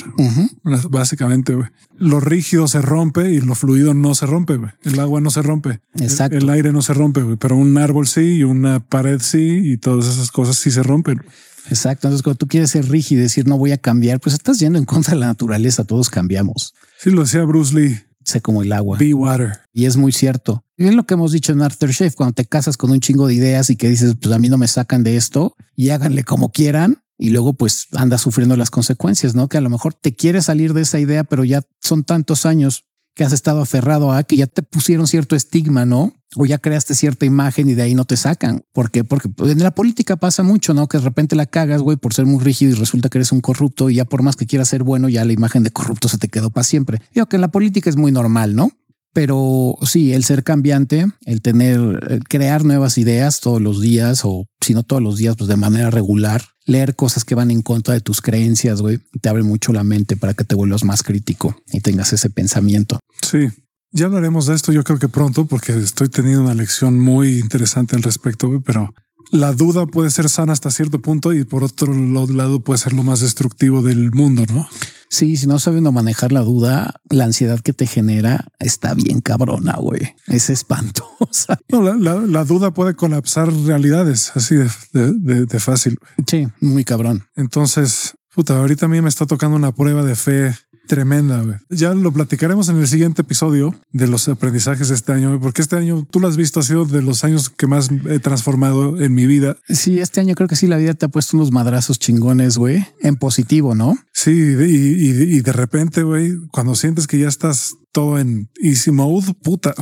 [0.89, 1.57] Básicamente,
[1.97, 4.59] lo rígido se rompe y lo fluido no se rompe.
[4.83, 5.81] El agua no se rompe.
[5.95, 6.37] Exacto.
[6.37, 10.05] El, aire no se rompe, pero un árbol sí y una pared sí y todas
[10.07, 11.23] esas cosas sí se rompen.
[11.69, 12.07] Exacto.
[12.07, 14.77] Entonces, cuando tú quieres ser rígido y decir no voy a cambiar, pues estás yendo
[14.77, 15.83] en contra de la naturaleza.
[15.83, 16.75] Todos cambiamos.
[16.99, 18.97] Sí, lo decía Bruce Lee sé como el agua.
[18.97, 19.59] Be water.
[19.73, 20.65] Y es muy cierto.
[20.77, 23.35] Y es lo que hemos dicho en Aftershave, cuando te casas con un chingo de
[23.35, 26.51] ideas y que dices, pues a mí no me sacan de esto y háganle como
[26.51, 27.03] quieran.
[27.17, 29.47] Y luego pues andas sufriendo las consecuencias, ¿no?
[29.47, 32.85] Que a lo mejor te quieres salir de esa idea, pero ya son tantos años
[33.13, 36.13] que has estado aferrado a que ya te pusieron cierto estigma, ¿no?
[36.37, 38.63] O ya creaste cierta imagen y de ahí no te sacan.
[38.71, 39.03] ¿Por qué?
[39.03, 40.87] Porque en la política pasa mucho, ¿no?
[40.87, 43.41] Que de repente la cagas, güey, por ser muy rígido y resulta que eres un
[43.41, 46.17] corrupto y ya por más que quieras ser bueno, ya la imagen de corrupto se
[46.17, 47.01] te quedó para siempre.
[47.13, 48.71] Digo que en la política es muy normal, ¿no?
[49.13, 54.45] Pero sí, el ser cambiante, el tener, el crear nuevas ideas todos los días o
[54.61, 57.93] si no todos los días, pues de manera regular, leer cosas que van en contra
[57.93, 61.55] de tus creencias, güey, te abre mucho la mente para que te vuelvas más crítico
[61.71, 62.99] y tengas ese pensamiento.
[63.21, 63.49] Sí,
[63.91, 67.97] ya hablaremos de esto yo creo que pronto porque estoy teniendo una lección muy interesante
[67.97, 68.93] al respecto, pero
[69.31, 73.03] la duda puede ser sana hasta cierto punto y por otro lado puede ser lo
[73.03, 74.67] más destructivo del mundo, ¿no?
[75.11, 79.73] Sí, si no sabiendo manejar la duda, la ansiedad que te genera está bien cabrona,
[79.73, 80.15] güey.
[80.27, 81.59] Es espantosa.
[81.67, 84.55] No, la, duda puede colapsar realidades así
[84.93, 85.99] de, fácil.
[86.25, 87.25] Sí, muy cabrón.
[87.35, 90.55] Entonces, puta, ahorita a mí me está tocando una prueba de fe
[90.87, 91.61] tremenda.
[91.69, 95.75] Ya lo platicaremos en el siguiente episodio de los aprendizajes de este año, porque este
[95.75, 99.13] año tú lo has visto, ha sido de los años que más he transformado en
[99.13, 99.57] mi vida.
[99.69, 102.85] Sí, este año creo que sí, la vida te ha puesto unos madrazos chingones, güey,
[103.01, 103.97] en positivo, ¿no?
[104.13, 109.73] Sí, y, de repente, güey, cuando sientes que ya estás todo en easy mode, puta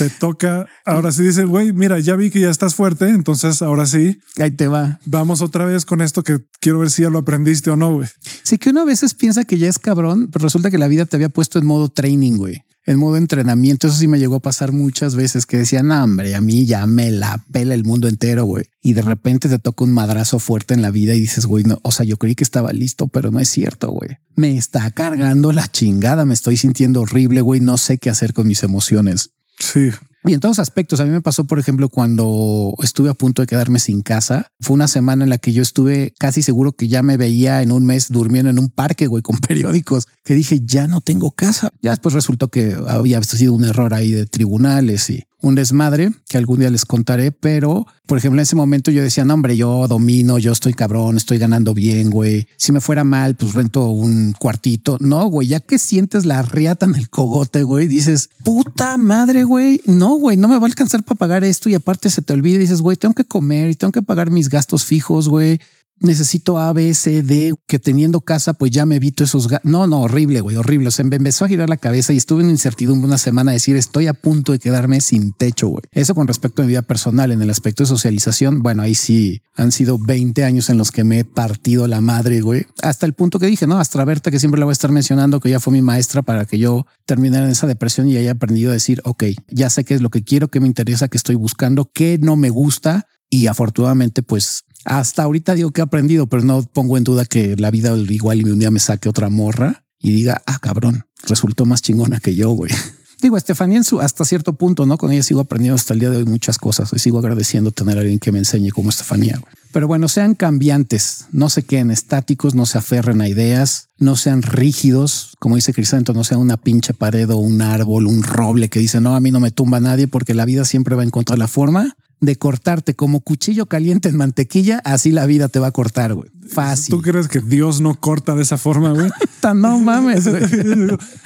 [0.00, 0.66] te toca.
[0.86, 3.10] Ahora sí dice, güey, mira, ya vi que ya estás fuerte.
[3.10, 4.18] Entonces ahora sí.
[4.38, 4.98] Ahí te va.
[5.04, 8.08] Vamos otra vez con esto que quiero ver si ya lo aprendiste o no, güey.
[8.42, 11.04] Sí, que uno a veces piensa que ya es cabrón, pero resulta que la vida
[11.04, 12.62] te había puesto en modo training, güey.
[12.86, 13.88] En modo entrenamiento.
[13.88, 16.86] Eso sí me llegó a pasar muchas veces que decían, no, hombre, a mí ya
[16.86, 18.64] me la pela el mundo entero, güey.
[18.80, 21.78] Y de repente te toca un madrazo fuerte en la vida y dices, güey, no,
[21.82, 24.16] o sea, yo creí que estaba listo, pero no es cierto, güey.
[24.34, 27.60] Me está cargando la chingada, me estoy sintiendo horrible, güey.
[27.60, 29.32] No sé qué hacer con mis emociones.
[29.60, 29.90] Sí,
[30.24, 33.46] y en todos aspectos, a mí me pasó, por ejemplo, cuando estuve a punto de
[33.46, 34.48] quedarme sin casa.
[34.60, 37.72] Fue una semana en la que yo estuve casi seguro que ya me veía en
[37.72, 41.70] un mes durmiendo en un parque, güey, con periódicos, que dije, ya no tengo casa.
[41.80, 46.38] Ya después resultó que había sido un error ahí de tribunales y un desmadre que
[46.38, 49.86] algún día les contaré, pero por ejemplo, en ese momento yo decía, no, hombre, yo
[49.86, 52.48] domino, yo estoy cabrón, estoy ganando bien, güey.
[52.56, 54.96] Si me fuera mal, pues rento un cuartito.
[54.98, 59.80] No, güey, ya que sientes la riata en el cogote, güey, dices, puta madre, güey.
[59.86, 62.56] No, güey, no me va a alcanzar para pagar esto y aparte se te olvida
[62.56, 65.60] y dices, güey, tengo que comer y tengo que pagar mis gastos fijos, güey
[66.00, 69.48] necesito A, B, C, D, que teniendo casa, pues ya me evito esos.
[69.62, 70.88] No, no, horrible, güey, horrible.
[70.88, 73.76] O sea, me empezó a girar la cabeza y estuve en incertidumbre una semana decir
[73.76, 75.82] estoy a punto de quedarme sin techo, güey.
[75.92, 79.42] Eso con respecto a mi vida personal, en el aspecto de socialización, bueno, ahí sí
[79.54, 82.66] han sido 20 años en los que me he partido la madre, güey.
[82.82, 85.50] Hasta el punto que dije, no, Berta, que siempre la voy a estar mencionando, que
[85.50, 88.74] ya fue mi maestra para que yo terminara en esa depresión y haya aprendido a
[88.74, 91.90] decir, ok, ya sé qué es lo que quiero, qué me interesa, qué estoy buscando,
[91.92, 93.06] qué no me gusta.
[93.28, 97.56] Y afortunadamente, pues hasta ahorita digo que he aprendido, pero no pongo en duda que
[97.56, 101.66] la vida igual y un día me saque otra morra y diga, ah, cabrón, resultó
[101.66, 102.72] más chingona que yo, güey.
[103.22, 104.96] Digo, Estefanía en su hasta cierto punto, ¿no?
[104.96, 107.98] Con ella sigo aprendiendo hasta el día de hoy muchas cosas y sigo agradeciendo tener
[107.98, 109.38] a alguien que me enseñe como Estefanía.
[109.72, 114.40] Pero bueno, sean cambiantes, no se queden estáticos, no se aferren a ideas, no sean
[114.40, 118.80] rígidos, como dice Crisanto, no sea una pinche pared o un árbol, un roble que
[118.80, 121.34] dice, no, a mí no me tumba nadie porque la vida siempre va en contra
[121.34, 125.68] de la forma de cortarte como cuchillo caliente en mantequilla, así la vida te va
[125.68, 126.30] a cortar, güey.
[126.52, 126.94] Fácil.
[126.94, 129.10] ¿Tú crees que Dios no corta de esa forma, güey?
[129.54, 130.28] no mames,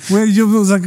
[0.08, 0.32] güey.
[0.32, 0.80] yo, o sea,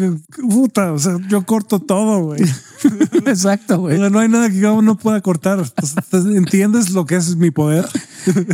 [0.50, 2.42] puta, o sea, yo corto todo, güey.
[3.26, 3.98] Exacto, güey.
[3.98, 5.64] No hay nada que yo no pueda cortar.
[6.12, 7.86] ¿Entiendes lo que es mi poder?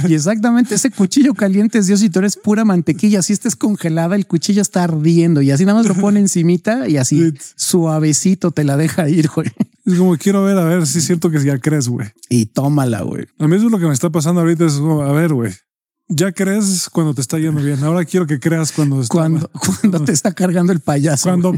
[0.08, 3.24] Y exactamente ese cuchillo caliente es Dios y tú eres pura mantequilla.
[3.24, 6.98] Si estés congelada, el cuchillo está ardiendo y así nada más lo pone encimita y
[6.98, 9.48] así suavecito te la deja ir, güey.
[9.86, 12.08] Es como quiero ver, a ver si es cierto que ya crees, güey.
[12.30, 13.26] Y tómala, güey.
[13.40, 14.66] A mí eso es lo que me está pasando ahorita.
[14.66, 15.52] Es como, a ver, güey
[16.16, 17.84] ya crees cuando te está yendo bien.
[17.84, 19.50] Ahora quiero que creas cuando cuando,
[19.82, 21.30] cuando te está cargando el payaso.
[21.30, 21.54] Cuando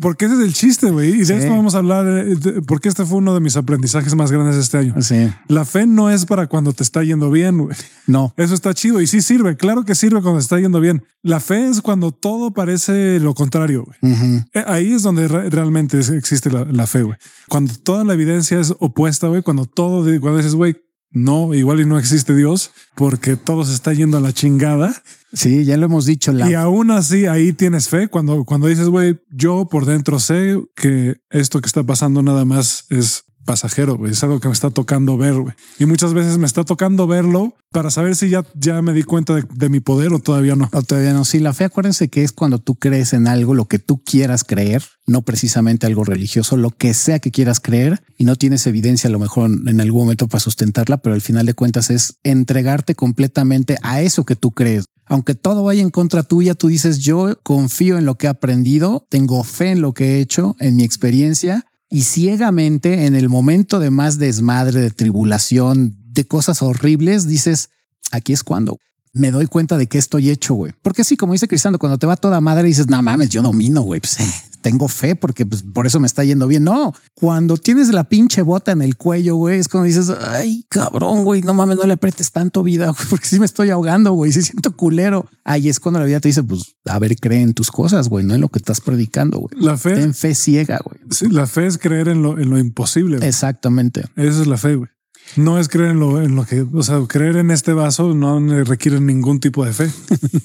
[0.00, 1.20] porque ese es el chiste, güey.
[1.20, 2.36] Y de esto vamos a hablar eh,
[2.66, 4.94] porque este fue uno de mis aprendizajes más grandes este año.
[5.00, 5.30] Sí.
[5.48, 7.76] La fe no es para cuando te está yendo bien, güey.
[8.06, 8.34] No.
[8.36, 9.56] Eso está chido y sí sirve.
[9.56, 11.04] Claro que sirve cuando te está yendo bien.
[11.22, 13.86] La fe es cuando todo parece lo contrario.
[13.86, 14.14] Güey.
[14.52, 17.16] Eh, ahí es donde realmente existe la, la fe, güey.
[17.48, 19.42] Cuando toda la evidencia es opuesta, güey.
[19.42, 20.76] Cuando todo, cuando dices, güey,
[21.14, 25.00] no, igual y no existe Dios porque todo se está yendo a la chingada.
[25.32, 26.32] Sí, ya lo hemos dicho.
[26.32, 31.16] Y aún así ahí tienes fe cuando, cuando dices, güey, yo por dentro sé que
[31.30, 34.06] esto que está pasando nada más es pasajero.
[34.06, 35.54] Es algo que me está tocando ver, güey.
[35.78, 39.34] Y muchas veces me está tocando verlo para saber si ya, ya me di cuenta
[39.34, 40.68] de, mi poder o todavía no.
[40.86, 41.24] Todavía no.
[41.24, 44.44] Sí, la fe, acuérdense que es cuando tú crees en algo, lo que tú quieras
[44.44, 49.08] creer, no precisamente algo religioso, lo que sea que quieras creer y no tienes evidencia
[49.08, 52.94] a lo mejor en algún momento para sustentarla, pero al final de cuentas es entregarte
[52.94, 54.84] completamente a eso que tú crees.
[55.06, 59.06] Aunque todo vaya en contra tuya, tú dices, yo confío en lo que he aprendido,
[59.10, 63.78] tengo fe en lo que he hecho, en mi experiencia y ciegamente en el momento
[63.78, 67.70] de más desmadre, de tribulación, de cosas horribles, dices,
[68.10, 68.78] aquí es cuando
[69.14, 70.72] me doy cuenta de que estoy hecho, güey.
[70.82, 73.82] Porque sí, como dice Cristiano, cuando te va toda madre dices, no mames, yo domino,
[73.82, 74.00] güey.
[74.00, 74.32] Pues, eh,
[74.64, 76.64] tengo fe porque pues, por eso me está yendo bien.
[76.64, 81.24] No, cuando tienes la pinche bota en el cuello, güey, es cuando dices, ay, cabrón,
[81.24, 84.32] güey, no mames, no le apretes tanto vida, güey, porque sí me estoy ahogando, güey,
[84.32, 85.26] sí siento culero.
[85.44, 88.24] Ahí es cuando la vida te dice, pues, a ver, cree en tus cosas, güey,
[88.24, 89.62] no en lo que estás predicando, güey.
[89.62, 90.00] La fe.
[90.00, 90.98] En fe ciega, güey.
[91.10, 93.18] Sí, la fe es creer en lo, en lo imposible.
[93.26, 94.06] Exactamente.
[94.16, 94.88] Esa es la fe, güey.
[95.36, 98.40] No es creer en lo, en lo que, o sea, creer en este vaso no
[98.64, 99.90] requiere ningún tipo de fe.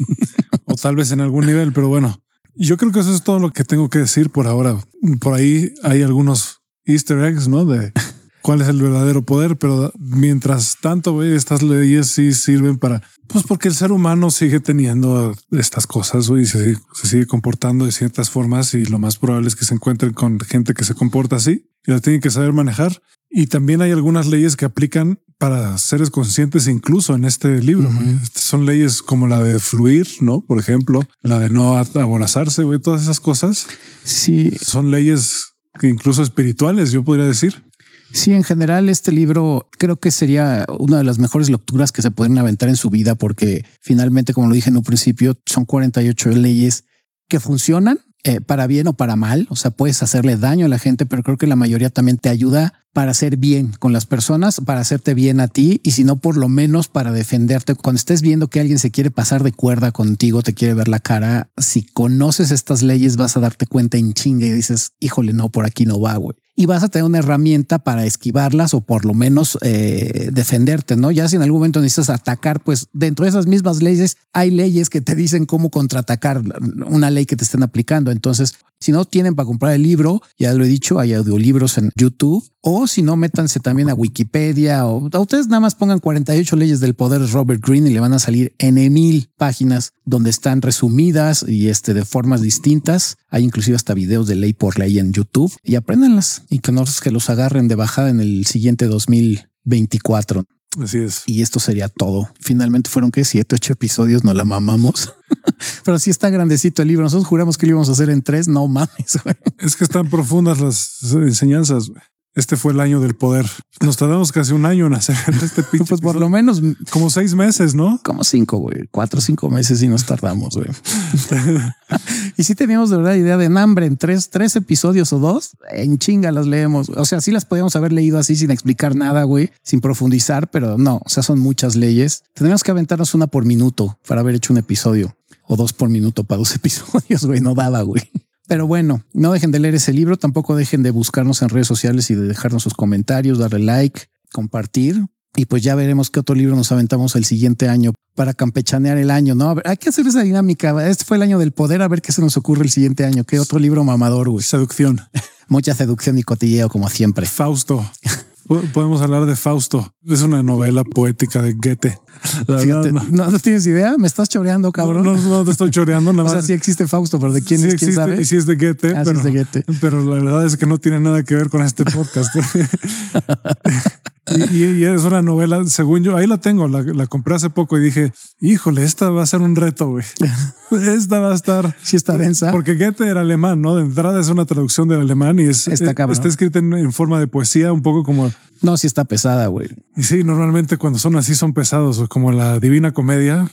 [0.66, 2.22] o tal vez en algún nivel, pero bueno,
[2.56, 4.78] yo creo que eso es todo lo que tengo que decir por ahora.
[5.20, 7.66] Por ahí hay algunos easter eggs, ¿no?
[7.66, 7.94] De
[8.42, 13.68] cuál es el verdadero poder, pero mientras tanto, estas leyes sí sirven para, pues porque
[13.68, 18.74] el ser humano sigue teniendo estas cosas, y se, se, sigue comportando de ciertas formas
[18.74, 21.92] y lo más probable es que se encuentren con gente que se comporta así y
[21.92, 23.02] la tienen que saber manejar.
[23.30, 27.90] Y también hay algunas leyes que aplican para seres conscientes incluso en este libro.
[28.36, 30.42] Son leyes como la de fluir, ¿no?
[30.42, 33.68] Por ejemplo, la de no aborazarse, güey, todas esas cosas.
[34.04, 34.52] Sí.
[34.62, 37.64] Son leyes que incluso espirituales, yo podría decir.
[38.12, 42.12] Sí, en general este libro creo que sería una de las mejores lecturas que se
[42.12, 46.32] pueden aventar en su vida porque finalmente, como lo dije en un principio, son 48
[46.32, 46.86] leyes
[47.28, 49.48] que funcionan eh, para bien o para mal.
[49.50, 52.30] O sea, puedes hacerle daño a la gente, pero creo que la mayoría también te
[52.30, 56.18] ayuda para hacer bien con las personas, para hacerte bien a ti y si no,
[56.18, 57.76] por lo menos para defenderte.
[57.76, 61.00] Cuando estés viendo que alguien se quiere pasar de cuerda contigo, te quiere ver la
[61.00, 65.50] cara, si conoces estas leyes vas a darte cuenta en chinga y dices, híjole, no,
[65.50, 66.36] por aquí no va, güey.
[66.60, 71.10] Y vas a tener una herramienta para esquivarlas o por lo menos eh, defenderte, ¿no?
[71.10, 74.90] Ya si en algún momento necesitas atacar, pues dentro de esas mismas leyes hay leyes
[74.90, 76.42] que te dicen cómo contraatacar
[76.86, 78.12] una ley que te estén aplicando.
[78.12, 81.92] Entonces, si no tienen para comprar el libro, ya lo he dicho, hay audiolibros en
[81.96, 82.50] YouTube.
[82.62, 86.80] O si no, métanse también a Wikipedia o a ustedes nada más pongan 48 leyes
[86.80, 91.46] del poder Robert Greene y le van a salir en mil páginas donde están resumidas
[91.48, 93.18] y este de formas distintas.
[93.30, 96.84] Hay inclusive hasta videos de ley por ley en YouTube y apréndanlas y que no
[97.02, 100.46] que los agarren de bajada en el siguiente 2024.
[100.82, 101.24] Así es.
[101.26, 102.30] Y esto sería todo.
[102.40, 105.14] Finalmente fueron que siete, ocho episodios, no la mamamos.
[105.84, 107.04] Pero sí está grandecito el libro.
[107.04, 108.48] Nosotros juramos que lo íbamos a hacer en tres.
[108.48, 109.20] No mames.
[109.58, 111.92] Es que están profundas las enseñanzas.
[112.36, 113.48] Este fue el año del poder.
[113.82, 115.90] Nos tardamos casi un año en hacer este pinche.
[115.90, 118.00] Pues por lo menos como seis meses, ¿no?
[118.04, 118.88] Como cinco, güey.
[118.92, 120.70] Cuatro o cinco meses y nos tardamos, güey.
[122.40, 125.98] y si teníamos de verdad idea de hambre en tres, tres episodios o dos, en
[125.98, 126.88] chinga las leemos.
[126.88, 130.78] O sea, sí las podíamos haber leído así sin explicar nada, güey, sin profundizar, pero
[130.78, 132.24] no, o sea, son muchas leyes.
[132.34, 135.18] Tenemos que aventarnos una por minuto para haber hecho un episodio
[135.48, 137.42] o dos por minuto para dos episodios, güey.
[137.42, 138.10] No daba, güey.
[138.48, 142.10] Pero bueno, no dejen de leer ese libro, tampoco dejen de buscarnos en redes sociales
[142.10, 145.08] y de dejarnos sus comentarios, darle like, compartir.
[145.40, 149.10] Y pues ya veremos qué otro libro nos aventamos el siguiente año para campechanear el
[149.10, 149.56] año, ¿no?
[149.64, 150.86] hay que hacer esa dinámica.
[150.86, 153.24] Este fue el año del poder, a ver qué se nos ocurre el siguiente año.
[153.24, 154.44] ¿Qué otro libro mamador, güey?
[154.44, 155.00] Seducción.
[155.48, 157.26] Mucha seducción y cotilleo, como siempre.
[157.26, 157.90] Fausto.
[158.74, 159.94] Podemos hablar de Fausto.
[160.08, 162.00] Es una novela poética de Goethe.
[162.48, 163.40] Fíjate, no.
[163.40, 163.96] tienes idea?
[163.98, 165.04] ¿Me estás choreando, cabrón?
[165.04, 166.12] No, no, te estoy choreando.
[166.14, 167.76] Nada o sea, sí existe Fausto, pero ¿de quién es?
[167.76, 168.20] ¿Quién sabe?
[168.20, 168.96] Y sí es de Goethe.
[168.96, 169.66] Ah, pero, es de Goethe.
[169.80, 172.36] pero la verdad es que no tiene nada que ver con este podcast.
[174.52, 178.14] Y, es una novela, según yo, ahí la tengo, la, compré hace poco y dije,
[178.40, 180.06] híjole, esta va a ser un reto, güey.
[180.72, 181.76] Esta va a estar...
[181.82, 182.52] Sí está densa.
[182.52, 183.76] Porque Goethe era alemán, ¿no?
[183.76, 187.28] De entrada es una traducción del alemán y es, está, está escrita en, forma de
[187.28, 188.32] poesía, un poco como...
[188.62, 189.70] No, sí está pesada, güey.
[189.96, 193.50] Y sí, normalmente cuando son así son pesados, como la Divina Comedia.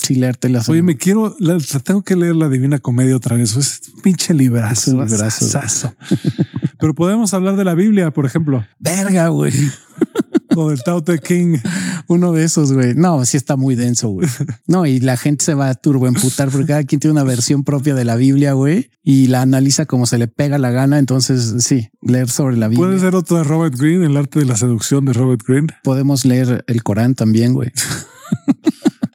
[0.00, 0.62] Sí, leértela.
[0.68, 1.36] Oye, me quiero,
[1.82, 3.56] tengo que leer la Divina Comedia otra vez.
[3.56, 4.92] Es pinche librazo.
[5.04, 5.94] librazo.
[6.78, 8.64] Pero podemos hablar de la Biblia, por ejemplo.
[8.78, 9.52] Verga, güey.
[10.56, 11.58] O del Tao Te King.
[12.08, 12.94] Uno de esos, güey.
[12.94, 14.28] No, sí está muy denso, güey.
[14.66, 17.62] No, y la gente se va a turbo emputar porque cada quien tiene una versión
[17.64, 20.98] propia de la Biblia, güey, y la analiza como se le pega la gana.
[20.98, 22.86] Entonces, sí, leer sobre la Biblia.
[22.86, 25.68] Puede ser otro de Robert Greene, el arte de la seducción de Robert Greene.
[25.82, 27.70] Podemos leer el Corán también, güey.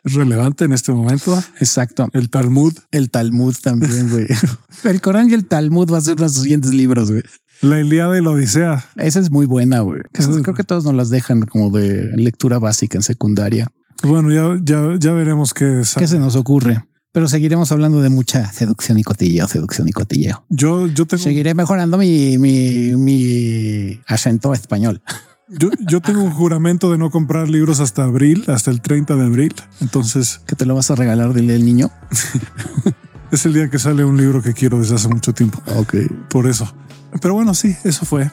[0.03, 1.41] Es relevante en este momento.
[1.59, 2.09] Exacto.
[2.13, 2.73] El Talmud.
[2.91, 4.25] El Talmud también, güey.
[4.83, 7.23] el Corán y el Talmud va a ser los siguientes libros, güey.
[7.61, 8.85] La Ilíada y la Odisea.
[8.95, 10.01] Esa es muy buena, güey.
[10.11, 13.67] Creo que todos nos las dejan como de lectura básica en secundaria.
[14.03, 16.83] Bueno, ya, ya, ya veremos qué, qué se nos ocurre.
[17.11, 20.45] Pero seguiremos hablando de mucha seducción y cotilleo, seducción y cotilleo.
[20.49, 21.21] Yo, yo tengo...
[21.21, 25.03] Seguiré mejorando mi, mi, mi acento español.
[25.49, 29.25] Yo, yo tengo un juramento de no comprar libros hasta abril, hasta el 30 de
[29.25, 29.53] abril.
[29.81, 30.41] Entonces...
[30.47, 31.91] ¿Que te lo vas a regalar, dile el niño?
[33.31, 35.61] es el día que sale un libro que quiero desde hace mucho tiempo.
[35.77, 35.95] Ok.
[36.29, 36.71] Por eso.
[37.21, 38.29] Pero bueno, sí, eso fue.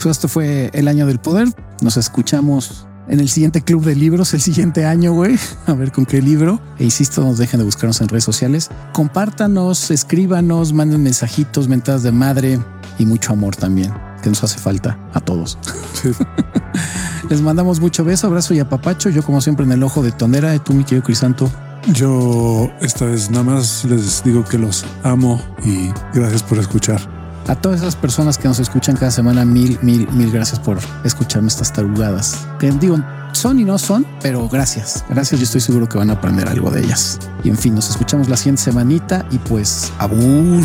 [0.00, 1.48] Pues esto fue el año del poder.
[1.80, 5.38] Nos escuchamos en el siguiente club de libros, el siguiente año, güey.
[5.66, 6.60] A ver con qué libro.
[6.78, 8.70] E insisto, nos dejen de buscarnos en redes sociales.
[8.92, 12.58] Compártanos, escríbanos, manden mensajitos, mentadas de madre
[12.98, 15.58] y mucho amor también, que nos hace falta a todos.
[17.30, 19.08] Les mandamos mucho beso, abrazo y apapacho.
[19.08, 20.58] Yo, como siempre, en el ojo de tonera.
[20.58, 21.50] Tú, mi querido Crisanto.
[21.92, 27.00] Yo esta vez nada más les digo que los amo y gracias por escuchar.
[27.46, 31.48] A todas esas personas que nos escuchan cada semana, mil, mil, mil gracias por escucharme
[31.48, 32.46] estas tarugadas.
[32.58, 32.98] Que digo,
[33.32, 35.04] son y no son, pero gracias.
[35.10, 37.18] Gracias, yo estoy seguro que van a aprender algo de ellas.
[37.42, 40.64] Y en fin, nos escuchamos la siguiente semanita y pues abur.